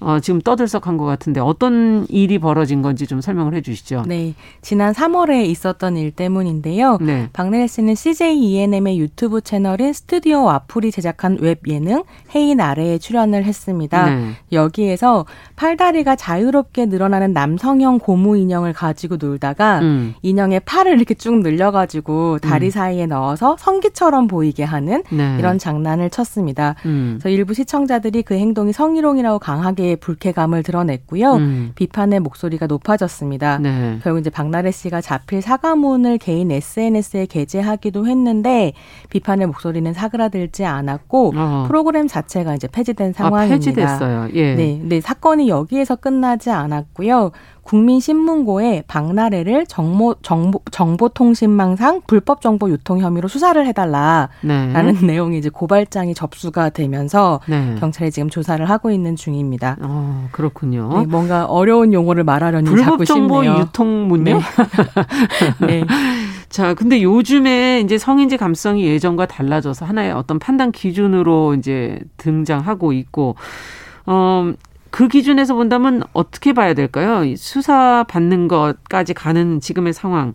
[0.00, 4.04] 어, 지금 떠들썩한 것 같은데 어떤 일이 벌어진 건지 좀 설명을 해 주시죠.
[4.06, 4.34] 네.
[4.62, 6.98] 지난 3월에 있었던 일 때문인데요.
[7.00, 7.28] 네.
[7.32, 14.08] 박나래 씨는 CJ ENM의 유튜브 채널인 스튜디오 와플이 제작한 웹 예능 헤이나래에 출연을 했습니다.
[14.08, 14.30] 네.
[14.52, 15.26] 여기에서
[15.56, 20.14] 팔다리가 자유롭게 늘어나는 남성형 고무 인형을 가지고 놀다가 음.
[20.22, 22.70] 인형의 팔을 이렇게 쭉 늘려가지고 다리 음.
[22.70, 25.36] 사이에 넣어서 성기처럼 보이게 하는 네.
[25.38, 26.76] 이런 장난을 쳤습니다.
[26.86, 27.18] 음.
[27.18, 31.34] 그래서 일부 시청자들이 그 행동이 성희롱이라고 강하게 불쾌감을 드러냈고요.
[31.34, 31.72] 음.
[31.74, 33.58] 비판의 목소리가 높아졌습니다.
[33.58, 33.98] 네.
[34.02, 38.72] 결국 이제 박나래 씨가 자필 사과문을 개인 SNS에 게재하기도 했는데
[39.10, 41.64] 비판의 목소리는 사그라들지 않았고 어.
[41.66, 43.54] 프로그램 자체가 이제 폐지된 아, 상황입니다.
[43.54, 44.28] 아, 폐지됐어요.
[44.34, 44.54] 예.
[44.54, 47.32] 네, 네 사건이 여기에서 끝나지 않았고요.
[47.68, 55.06] 국민신문고에 박나래를 정보, 정보, 정보통신망상 불법 정보 유통 혐의로 수사를 해달라라는 네.
[55.06, 57.76] 내용이 이제 고발장이 접수가 되면서 네.
[57.78, 59.76] 경찰이 지금 조사를 하고 있는 중입니다.
[59.82, 61.00] 어, 그렇군요.
[61.00, 64.40] 네, 뭔가 어려운 용어를 말하려니 불법 정보 유통 문요?
[65.60, 65.60] 네.
[65.66, 65.84] 네.
[66.48, 73.34] 자, 근데 요즘에 이제 성인지 감성이 예전과 달라져서 하나의 어떤 판단 기준으로 이제 등장하고 있고,
[74.06, 74.52] 어,
[74.90, 77.24] 그 기준에서 본다면 어떻게 봐야 될까요?
[77.36, 80.32] 수사 받는 것까지 가는 지금의 상황.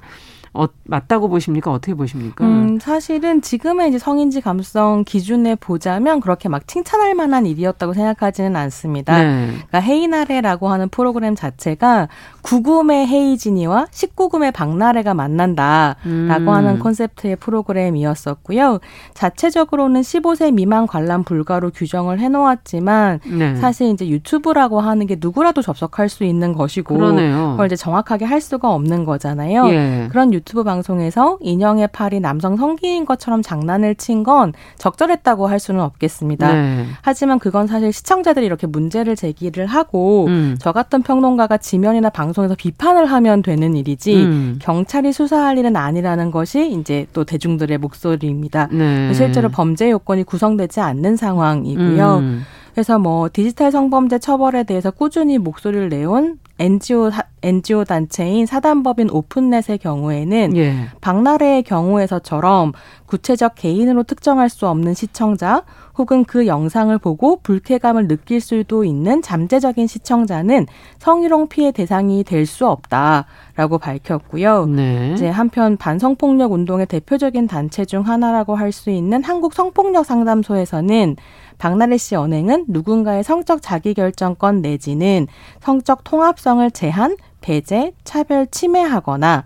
[0.55, 1.71] 어, 맞다고 보십니까?
[1.71, 2.45] 어떻게 보십니까?
[2.45, 9.17] 음, 사실은 지금의 이제 성인지 감수성 기준에 보자면 그렇게 막 칭찬할 만한 일이었다고 생각하지는 않습니다.
[9.17, 9.47] 네.
[9.47, 12.07] 그러니까 헤이나레라고 하는 프로그램 자체가
[12.43, 16.49] 구금의 헤이진이와 19금의 박나래가 만난다라고 음.
[16.49, 18.79] 하는 콘셉트의 프로그램이었었고요.
[19.15, 23.55] 자체적으로는 15세 미만 관람 불가로 규정을 해놓았지만 네.
[23.55, 27.51] 사실 이제 유튜브라고 하는 게 누구라도 접속할 수 있는 것이고 그러네요.
[27.51, 29.67] 그걸 이제 정확하게 할 수가 없는 거잖아요.
[29.69, 30.07] 예.
[30.11, 35.81] 그런 유 튜브 방송에서 인형의 팔이 남성 성기인 것처럼 장난을 친 건 적절했다고 할 수는
[35.81, 36.53] 없겠습니다.
[36.53, 36.85] 네.
[37.01, 40.55] 하지만 그건 사실 시청자들이 이렇게 문제를 제기를 하고 음.
[40.59, 44.59] 저 같은 평론가가 지면이나 방송에서 비판을 하면 되는 일이지 음.
[44.61, 48.69] 경찰이 수사할 일은 아니라는 것이 이제 또 대중들의 목소리입니다.
[48.71, 49.13] 네.
[49.13, 52.17] 실제로 범죄 요건이 구성되지 않는 상황이고요.
[52.17, 52.43] 음.
[52.73, 60.55] 그래서 뭐 디지털 성범죄 처벌에 대해서 꾸준히 목소리를 내온 NGO NGO 단체인 사단법인 오픈넷의 경우에는
[60.55, 60.87] 예.
[61.01, 62.71] 박나래의 경우에서처럼
[63.05, 65.63] 구체적 개인으로 특정할 수 없는 시청자
[65.97, 70.67] 혹은 그 영상을 보고 불쾌감을 느낄 수도 있는 잠재적인 시청자는
[70.99, 74.65] 성희롱 피해 대상이 될 수 없다라고 밝혔고요.
[74.67, 75.13] 네.
[75.13, 81.15] 이제 한편 반성폭력 운동의 대표적인 단체 중 하나라고 할 수 있는 한국 성폭력 상담소에서는
[81.63, 85.27] 박나래 씨 언행은 누군가의 성적 자기결정권 내지는
[85.61, 89.45] 성적 통합성을 제한, 배제, 차별, 침해하거나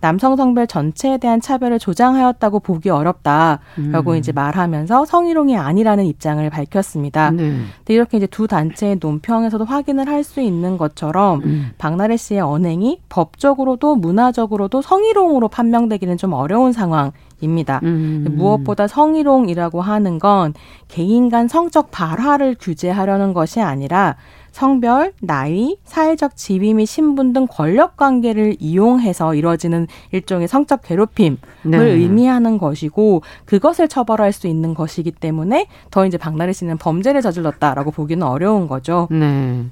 [0.00, 4.16] 남성 성별 전체에 대한 차별을 조장하였다고 보기 어렵다라고 음.
[4.16, 7.32] 이제 말하면서 성희롱이 아니라는 입장을 밝혔습니다.
[7.32, 7.52] 네.
[7.78, 11.70] 근데 이렇게 이제 두 단체의 논평에서도 확인을 할 수 있는 것처럼 음.
[11.76, 17.12] 박나래 씨의 언행이 법적으로도 문화적으로도 성희롱으로 판명되기는 좀 어려운 상황.
[17.40, 17.80] 입니다.
[17.82, 18.26] 음.
[18.30, 20.54] 무엇보다 성희롱이라고 하는 건
[20.88, 24.16] 개인 간 성적 발화를 규제하려는 것이 아니라
[24.50, 31.78] 성별, 나이, 사회적 지위 및 신분 등 권력 관계를 이용해서 이뤄지는 일종의 성적 괴롭힘을 네.
[31.78, 38.26] 의미하는 것이고 그것을 처벌할 수 있는 것이기 때문에 더 이제 박나래 씨는 범죄를 저질렀다라고 보기는
[38.26, 39.06] 어려운 거죠.
[39.10, 39.64] 네.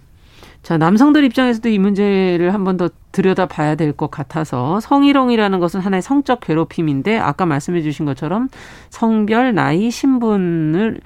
[0.67, 5.79] 자, 남성들 입장에서도 이 문제를 한 번 더 들여다 봐야 될 것 같아서 성희롱이라는 것은
[5.79, 8.49] 하나의 성적 괴롭힘인데 아까 말씀해 주신 것처럼
[8.91, 10.99] 성별, 나이, 신분을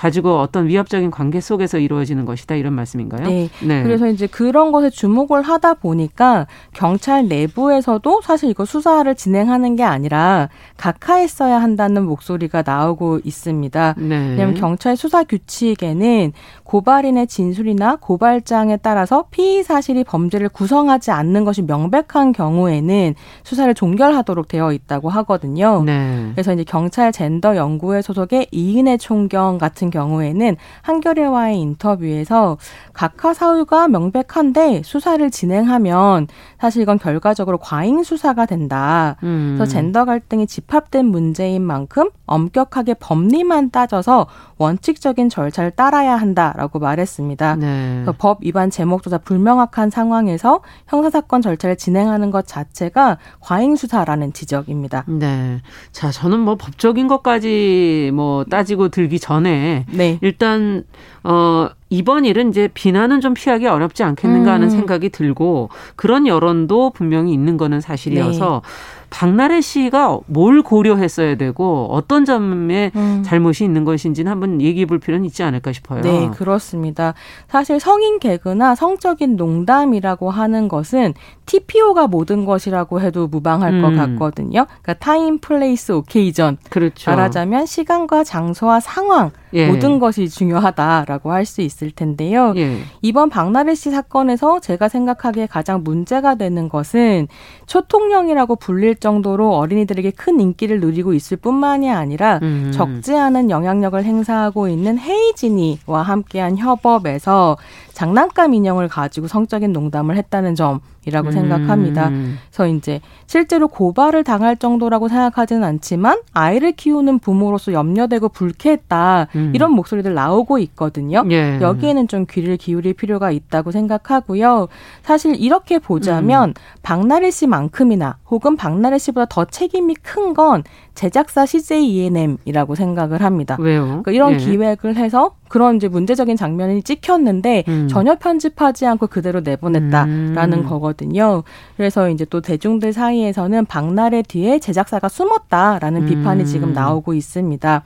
[0.00, 3.28] 가지고 어떤 위협적인 관계 속에서 이루어지는 것이다 이런 말씀인가요?
[3.28, 3.50] 네.
[3.62, 3.82] 네.
[3.82, 10.48] 그래서 이제 그런 것에 주목을 하다 보니까 경찰 내부에서도 사실 이거 수사를 진행하는 게 아니라
[10.78, 13.96] 각하했어야 한다는 목소리가 나오고 있습니다.
[13.98, 14.28] 네.
[14.30, 16.32] 왜냐하면 경찰 수사 규칙에는
[16.64, 24.72] 고발인의 진술이나 고발장에 따라서 피의 사실이 범죄를 구성하지 않는 것이 명백한 경우에는 수사를 종결하도록 되어
[24.72, 25.82] 있다고 하거든요.
[25.84, 26.30] 네.
[26.32, 32.58] 그래서 이제 경찰 젠더 연구회 소속의 이은혜 총경 같은 경우에는 한겨레와의 인터뷰에서
[32.92, 36.28] 각하 사유가 명백한데 수사를 진행하면
[36.58, 39.16] 사실 이건 결과적으로 과잉 수사가 된다.
[39.22, 39.54] 음.
[39.56, 44.26] 그래서 젠더 갈등이 집합된 문제인 만큼 엄격하게 법리만 따져서
[44.58, 47.56] 원칙적인 절차를 따라야 한다라고 말했습니다.
[47.56, 48.04] 네.
[48.18, 55.04] 법 위반 제목조차 불명확한 상황에서 형사 사건 절차를 진행하는 것 자체가 과잉 수사라는 지적입니다.
[55.08, 55.60] 네.
[55.92, 60.18] 자, 저는 뭐 법적인 것까지 뭐 따지고 들기 전에 네.
[60.20, 60.84] 일단
[61.22, 64.70] 어 이번 일은 이제 비난은 좀 피하기 어렵지 않겠는가 하는 음.
[64.70, 69.00] 생각이 들고 그런 여론도 분명히 있는 거는 사실이어서 네.
[69.10, 73.22] 박나래 씨가 뭘 고려했어야 되고 어떤 점에 음.
[73.24, 76.00] 잘못이 있는 것인지는 한번 얘기해 볼 필요는 있지 않을까 싶어요.
[76.02, 77.14] 네, 그렇습니다.
[77.48, 81.14] 사실 성인 개그나 성적인 농담이라고 하는 것은
[81.46, 83.82] TPO가 모든 것이라고 해도 무방할 음.
[83.82, 84.66] 것 같거든요.
[84.66, 86.58] 그러니까 time, place, occasion.
[86.70, 87.10] 그렇죠.
[87.10, 89.66] 말하자면 시간과 장소와 상황 예.
[89.66, 92.52] 모든 것이 중요하다라고 할 수 있을 텐데요.
[92.56, 92.78] 예.
[93.02, 97.26] 이번 박나래 씨 사건에서 제가 생각하기에 가장 문제가 되는 것은
[97.66, 102.70] 초통령이라고 불릴 정도로 어린이들에게 큰 인기를 누리고 있을 뿐만이 아니라 음.
[102.72, 107.56] 적지 않은 영향력을 행사하고 있는 헤이지니와 함께한 협업에서
[108.00, 111.32] 장난감 인형을 가지고 성적인 농담을 했다는 점이라고 음.
[111.32, 112.10] 생각합니다.
[112.48, 119.52] 그래서 이제 실제로 고발을 당할 정도라고 생각하지는 않지만 아이를 키우는 부모로서 염려되고 불쾌했다 음.
[119.54, 121.26] 이런 목소리들 나오고 있거든요.
[121.30, 121.58] 예.
[121.60, 124.68] 여기에는 좀 귀를 기울일 필요가 있다고 생각하고요.
[125.02, 126.54] 사실 이렇게 보자면 음.
[126.82, 130.62] 박나래 씨만큼이나 혹은 박나래 씨보다 더 책임이 큰 건
[130.94, 133.56] 제작사 CJ ENM이라고 생각을 합니다.
[133.58, 133.86] 왜요?
[133.86, 134.36] 그러니까 이런 예.
[134.36, 137.88] 기획을 해서 그런 이제 문제적인 장면이 찍혔는데 음.
[137.88, 140.64] 전혀 편집하지 않고 그대로 내보냈다라는 음.
[140.64, 141.42] 거거든요.
[141.76, 146.06] 그래서 이제 또 대중들 사이에서는 박나래 뒤에 제작사가 숨었다라는 음.
[146.06, 147.82] 비판이 지금 나오고 있습니다.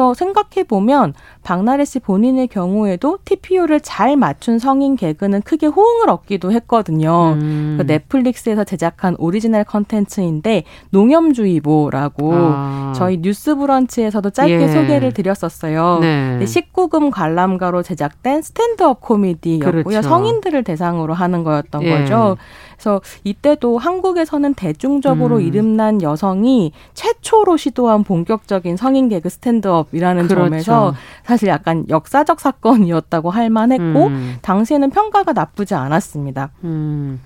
[0.00, 6.52] 그래서 생각해 보면 박나래 씨 본인의 경우에도 TPO를 잘 맞춘 성인 개그는 크게 호응을 얻기도
[6.52, 7.34] 했거든요.
[7.38, 7.76] 음.
[7.78, 12.92] 그 넷플릭스에서 제작한 오리지널 컨텐츠인데 농염주의보라고 아.
[12.96, 14.68] 저희 뉴스브런치에서도 짧게 예.
[14.68, 15.98] 소개를 드렸었어요.
[16.00, 16.38] 네.
[16.40, 19.82] 19금 관람가로 제작된 스탠드업 코미디였고요.
[19.82, 20.00] 그렇죠.
[20.00, 21.90] 성인들을 대상으로 하는 거였던 예.
[21.90, 22.38] 거죠.
[22.80, 25.42] 그래서 이때도 한국에서는 대중적으로 음.
[25.42, 30.44] 이름난 여성이 최초로 시도한 본격적인 성인 개그 스탠드업이라는 그렇죠.
[30.44, 34.36] 점에서 사실 약간 역사적 사건이었다고 할 만했고 음.
[34.40, 36.50] 당시에는 평가가 나쁘지 않았습니다.
[36.64, 37.20] 음.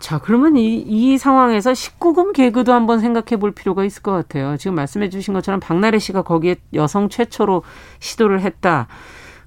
[0.00, 4.56] 자, 그러면 이, 이 상황에서 19금 개그도 한번 생각해 볼 필요가 있을 것 같아요.
[4.58, 7.62] 지금 말씀해 주신 것처럼 박나래 씨가 거기에 여성 최초로
[8.00, 8.88] 시도를 했다.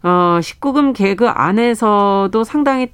[0.02, 2.92] 어, 19금 개그 안에서도 상당히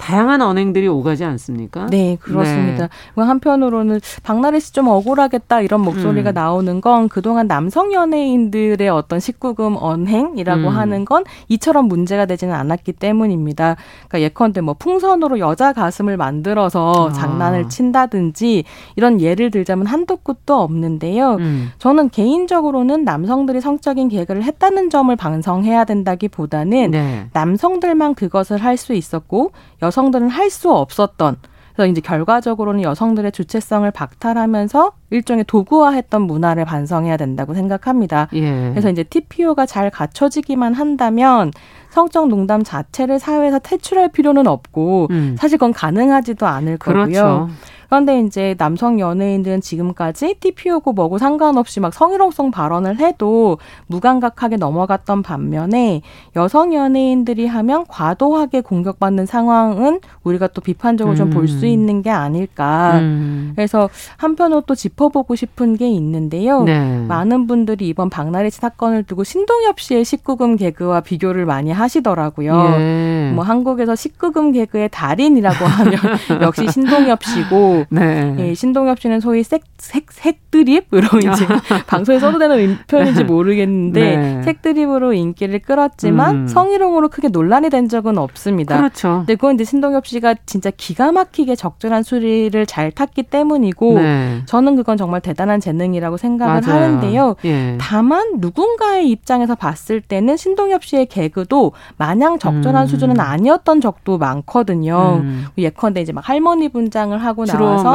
[0.00, 1.86] 다양한 언행들이 오가지 않습니까?
[1.90, 2.88] 네, 그렇습니다.
[3.14, 3.22] 네.
[3.22, 6.34] 한편으로는 박나래 씨 좀 억울하겠다 이런 목소리가 음.
[6.34, 10.68] 나오는 건 그동안 남성 연예인들의 어떤 19금 언행이라고 음.
[10.68, 13.76] 하는 건 이처럼 문제가 되지는 않았기 때문입니다.
[14.08, 17.12] 그러니까 예컨대 뭐 풍선으로 여자 가슴을 만들어서 아.
[17.12, 18.64] 장난을 친다든지
[18.96, 21.34] 이런 예를 들자면 한도 끝도 없는데요.
[21.34, 21.70] 음.
[21.78, 27.26] 저는 개인적으로는 남성들이 성적인 개그를 했다는 점을 반성해야 된다기보다는 네.
[27.32, 29.50] 남성들만 그것을 할 수 있었고
[29.82, 31.36] 여 성들은 할 수 없었던
[31.74, 38.28] 그래서 이제 결과적으로는 여성들의 주체성을 박탈하면서 일종의 도구화했던 문화를 반성해야 된다고 생각합니다.
[38.34, 38.70] 예.
[38.70, 41.52] 그래서 이제 TPO가 잘 갖춰지기만 한다면
[41.90, 45.36] 성적 농담 자체를 사회에서 퇴출할 필요는 없고 음.
[45.38, 47.04] 사실 그건 가능하지도 않을 거고요.
[47.04, 47.48] 그렇죠.
[47.90, 56.00] 그런데 이제 남성 연예인들은 지금까지 TPO고 뭐고 상관없이 막 성희롱성 발언을 해도 무감각하게 넘어갔던 반면에
[56.36, 61.70] 여성 연예인들이 하면 과도하게 공격받는 상황은 우리가 또 비판적으로 좀 볼수 음.
[61.70, 63.00] 있는 게 아닐까.
[63.00, 63.54] 음.
[63.56, 66.62] 그래서 한편으로 또 짚어보고 싶은 게 있는데요.
[66.62, 67.04] 네.
[67.08, 72.74] 많은 분들이 이번 박나래 씨 사건을 두고 신동엽 씨의 19금 개그와 비교를 많이 하시더라고요.
[72.78, 73.32] 예.
[73.34, 75.94] 뭐 한국에서 19금 개그의 달인이라고 하면
[76.42, 78.34] 역시 신동엽 씨고 네.
[78.38, 81.46] 예, 신동엽 씨는 소위 색, 색, 색드립으로 이제
[81.86, 84.42] 방송에 써도 되는 표현인지 모르겠는데 네.
[84.42, 86.46] 색드립으로 인기를 끌었지만 음.
[86.46, 88.76] 성희롱으로 크게 논란이 된 적은 없습니다.
[88.76, 89.18] 그렇죠.
[89.18, 94.42] 근데 그건 이제 신동엽 씨가 진짜 기가 막히게 적절한 수리를 잘 탔기 때문이고 네.
[94.46, 96.82] 저는 그건 정말 대단한 재능이라고 생각을 맞아요.
[96.82, 97.36] 하는데요.
[97.44, 97.76] 예.
[97.80, 102.86] 다만 누군가의 입장에서 봤을 때는 신동엽 씨의 개그도 마냥 적절한 음.
[102.86, 105.20] 수준은 아니었던 적도 많거든요.
[105.22, 105.46] 음.
[105.56, 107.90] 예컨대 이제 막 할머니 분장을 하고 나와서.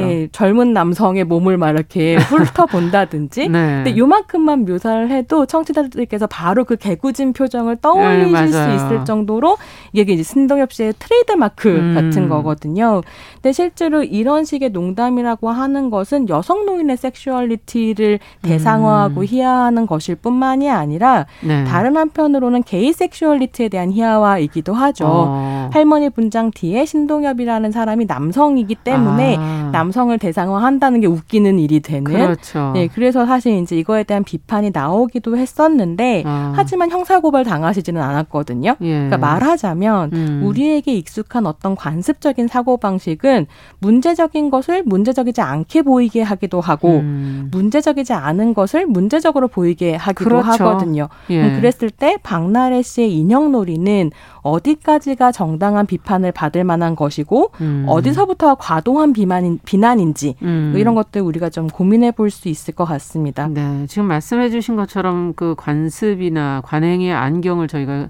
[0.00, 2.16] 예, 젊은 남성의 몸을 막 이렇게
[2.54, 3.48] 훑어 본다든지.
[3.48, 3.82] 네.
[3.84, 9.56] 근데 요만큼만 묘사를 해도 청취자들께서 바로 그 개구진 표정을 떠올리실 네, 수 있을 정도로
[9.92, 11.94] 이게 이제 신동엽 씨의 트레이드 마크 음.
[11.94, 13.02] 같은 거거든요.
[13.34, 19.26] 근데 실제로 이런 식의 농담이라고 하는 것은 여성 노인의 섹슈얼리티를 대상화하고 음.
[19.26, 21.64] 희화하는 것일 뿐만이 아니라 네.
[21.64, 25.04] 다른 한편으로는 게이 섹슈얼리티에 대한 희화화이기도 하죠.
[25.06, 25.70] 어.
[25.72, 29.70] 할머니 분장 뒤에 신동엽이라는 사람이 남성이기 때문에 아.
[29.72, 32.04] 남성을 대상화한다는 게 웃기는 일이 되는.
[32.04, 32.72] 그렇죠.
[32.74, 36.52] 네, 그래서 사실 이제 이거에 대한 비판이 나오기도 했었는데 아.
[36.56, 38.76] 하지만 형사고발 당하시지는 않았거든요.
[38.80, 38.86] 예.
[38.86, 40.42] 그러니까 말하자면 음.
[40.44, 43.46] 우리에게 익숙한 어떤 관습적인 사고 방식은
[43.78, 47.48] 문제적인 것을 문제적이지 않게 보이게 하기도 하고 음.
[47.50, 50.48] 문제적이지 않은 것을 문제적으로 보이게 하기도 그렇죠.
[50.48, 51.08] 하거든요.
[51.30, 51.56] 예.
[51.56, 54.10] 그랬을 때 박나래 씨의 인형놀이는
[54.42, 57.84] 어디까지가 정당한 비판을 받을 만한 것이고 음.
[57.88, 60.68] 어디서부터 과도한 비만인, 비난인지 음.
[60.72, 63.48] 뭐 이런 것들 우리가 좀 고민해 볼 수 있을 것 같습니다.
[63.48, 68.08] 네, 지금 말씀해 주신 것처럼 그 관습이나 관행의 안경을 저희가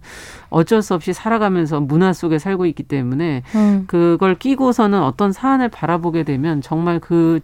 [0.51, 3.85] 어쩔 수 없이 살아가면서 문화 속에 살고 있기 때문에 음.
[3.87, 7.41] 그걸 끼고서는 어떤 사안을 바라보게 되면 정말 그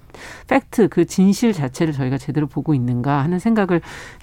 [0.48, 3.80] 팩트, 그 진실 자체를 저희가 제대로 보고 있는가 하는 생각을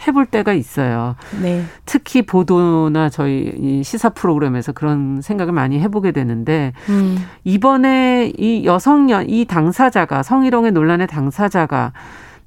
[0.08, 1.16] 해볼 때가 있어요.
[1.42, 1.64] 네.
[1.86, 7.18] 특히 보도나 저희 시사 프로그램에서 그런 생각을 많이 해보게 되는데 음.
[7.44, 11.94] 이번에 이 여성 연 이 당사자가 성희롱의 논란의 당사자가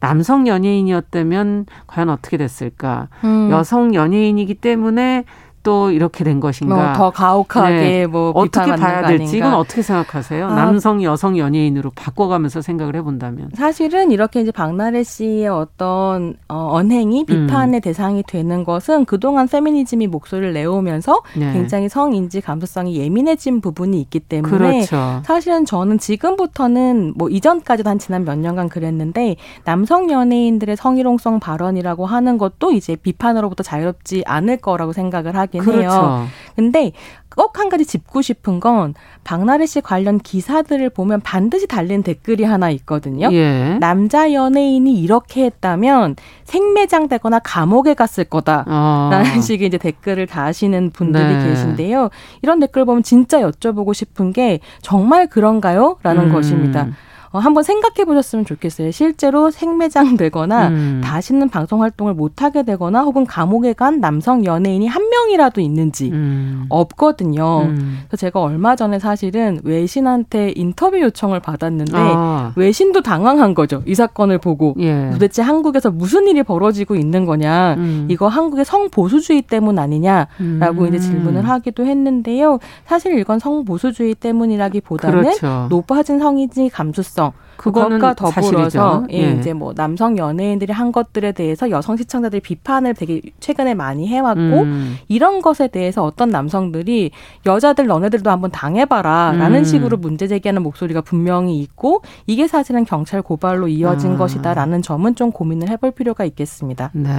[0.01, 3.09] 남성 연예인이었다면 과연 어떻게 됐을까?
[3.23, 3.51] 음.
[3.53, 5.25] 여성 연예인이기 때문에
[5.63, 6.75] 또 이렇게 된 것인가?
[6.75, 8.07] 뭐 더 가혹하게 네.
[8.07, 10.47] 뭐 어떻게 봐야 될지 이건 어떻게 생각하세요?
[10.47, 10.55] 아.
[10.55, 17.27] 남성 여성 연예인으로 바꿔가면서 생각을 해본다면 사실은 이렇게 이제 박나래 씨의 어떤 어, 언행이 음.
[17.27, 17.83] 비판의 음.
[17.83, 21.53] 대상이 되는 것은 그동안 페미니즘이 목소리를 내오면서 네.
[21.53, 25.23] 굉장히 성인지 감수성이 예민해진 부분이 있기 때문에 그렇죠.
[25.25, 32.39] 사실은 저는 지금부터는 뭐 이전까지도 한 지난 몇 년간 그랬는데 남성 연예인들의 성희롱성 발언이라고 하는
[32.39, 35.89] 것도 이제 비판으로부터 자유롭지 않을 거라고 생각을 하기 하긴 그렇죠.
[35.89, 36.27] 해요.
[36.57, 36.93] 근데
[37.35, 38.95] 꼭 한 가지 짚고 싶은 건
[39.25, 43.31] 박나래 씨 관련 기사들을 보면 반드시 달린 댓글이 하나 있거든요.
[43.33, 43.77] 예.
[43.81, 49.41] 남자 연예인이 이렇게 했다면 생매장되거나 감옥에 갔을 거다라는 아.
[49.41, 51.49] 식의 이제 댓글을 다시는 분들이 네.
[51.49, 52.11] 계신데요.
[52.43, 55.97] 이런 댓글 보면 진짜 여쭤보고 싶은 게 정말 그런가요?
[56.03, 56.33] 라는 음.
[56.33, 56.89] 것입니다.
[57.33, 58.91] 어, 한번 생각해 보셨으면 좋겠어요.
[58.91, 61.01] 실제로 생매장 되거나 음.
[61.03, 66.67] 다시는 방송 활동을 못 하게 되거나 혹은 감옥에 간 남성 연예인이 한 명이라도 있는지 음.
[66.69, 67.63] 없거든요.
[67.63, 68.01] 음.
[68.07, 72.53] 그래서 제가 얼마 전에 사실은 외신한테 인터뷰 요청을 받았는데 아.
[72.57, 73.83] 외신도 당황한 거죠.
[73.87, 75.11] 이 사건을 보고 예.
[75.13, 77.75] 도대체 한국에서 무슨 일이 벌어지고 있는 거냐.
[77.79, 78.09] 음.
[78.11, 81.01] 이거 한국의 성보수주의 때문 아니냐라고 이제 음.
[81.01, 82.59] 질문을 하기도 했는데요.
[82.85, 85.67] 사실 이건 성보수주의 때문이라기보다는 그렇죠.
[85.71, 89.33] 높아진 성인지 감수성 important 그것과 더불어서 예, 예.
[89.39, 94.97] 이제 뭐 남성 연예인들이 한 것들에 대해서 여성 시청자들이 비판을 되게 최근에 많이 해왔고 음.
[95.07, 97.13] 이런 것에 대해서 어떤 남성들이
[97.47, 99.65] 여자들 너네들도 한번 당해봐라라는 음.
[99.65, 104.17] 식으로 문제 제기하는 목소리가 분명히 있고 이게 사실은 경찰 고발로 이어진 아.
[104.17, 106.91] 것이다라는 점은 좀 고민을 해볼 필요가 있겠습니다.
[106.95, 107.11] 네.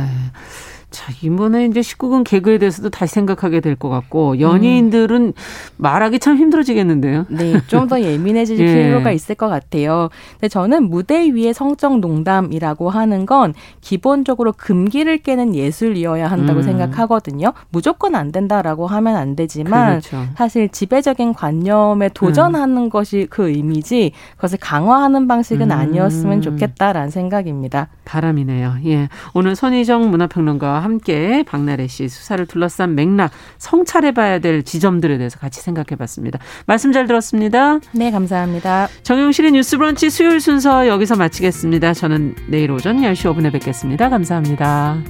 [0.91, 5.33] 자, 이번에 이제 19금 개그에 대해서도 다시 생각하게 될 것 같고, 연예인들은 음.
[5.77, 7.25] 말하기 참 힘들어지겠는데요.
[7.29, 8.83] 네, 좀 더 예민해질 예.
[8.89, 10.09] 필요가 있을 것 같아요.
[10.33, 16.63] 근데 저는 무대 위의 성적 농담이라고 하는 건 기본적으로 금기를 깨는 예술이어야 한다고 음.
[16.63, 17.53] 생각하거든요.
[17.69, 20.25] 무조건 안 된다라고 하면 안 되지만, 그렇죠.
[20.35, 22.89] 사실 지배적인 관념에 도전하는 음.
[22.89, 25.71] 것이 그 의미지, 그것을 강화하는 방식은 음.
[25.71, 27.87] 아니었으면 좋겠다라는 생각입니다.
[28.05, 28.75] 바람이네요.
[28.85, 29.09] 예.
[29.33, 36.39] 오늘 손희정 문화평론가 함께 박나래 씨 수사를 둘러싼 맥락 성찰해봐야 될 지점들에 대해서 같이 생각해봤습니다.
[36.65, 37.79] 말씀 잘 들었습니다.
[37.91, 38.87] 네, 감사합니다.
[39.03, 41.93] 정용실의 뉴스브런치 수요일 순서 여기서 마치겠습니다.
[41.93, 44.09] 저는 내일 오전 10시 5분에 뵙겠습니다.
[44.09, 45.03] 감사합니다.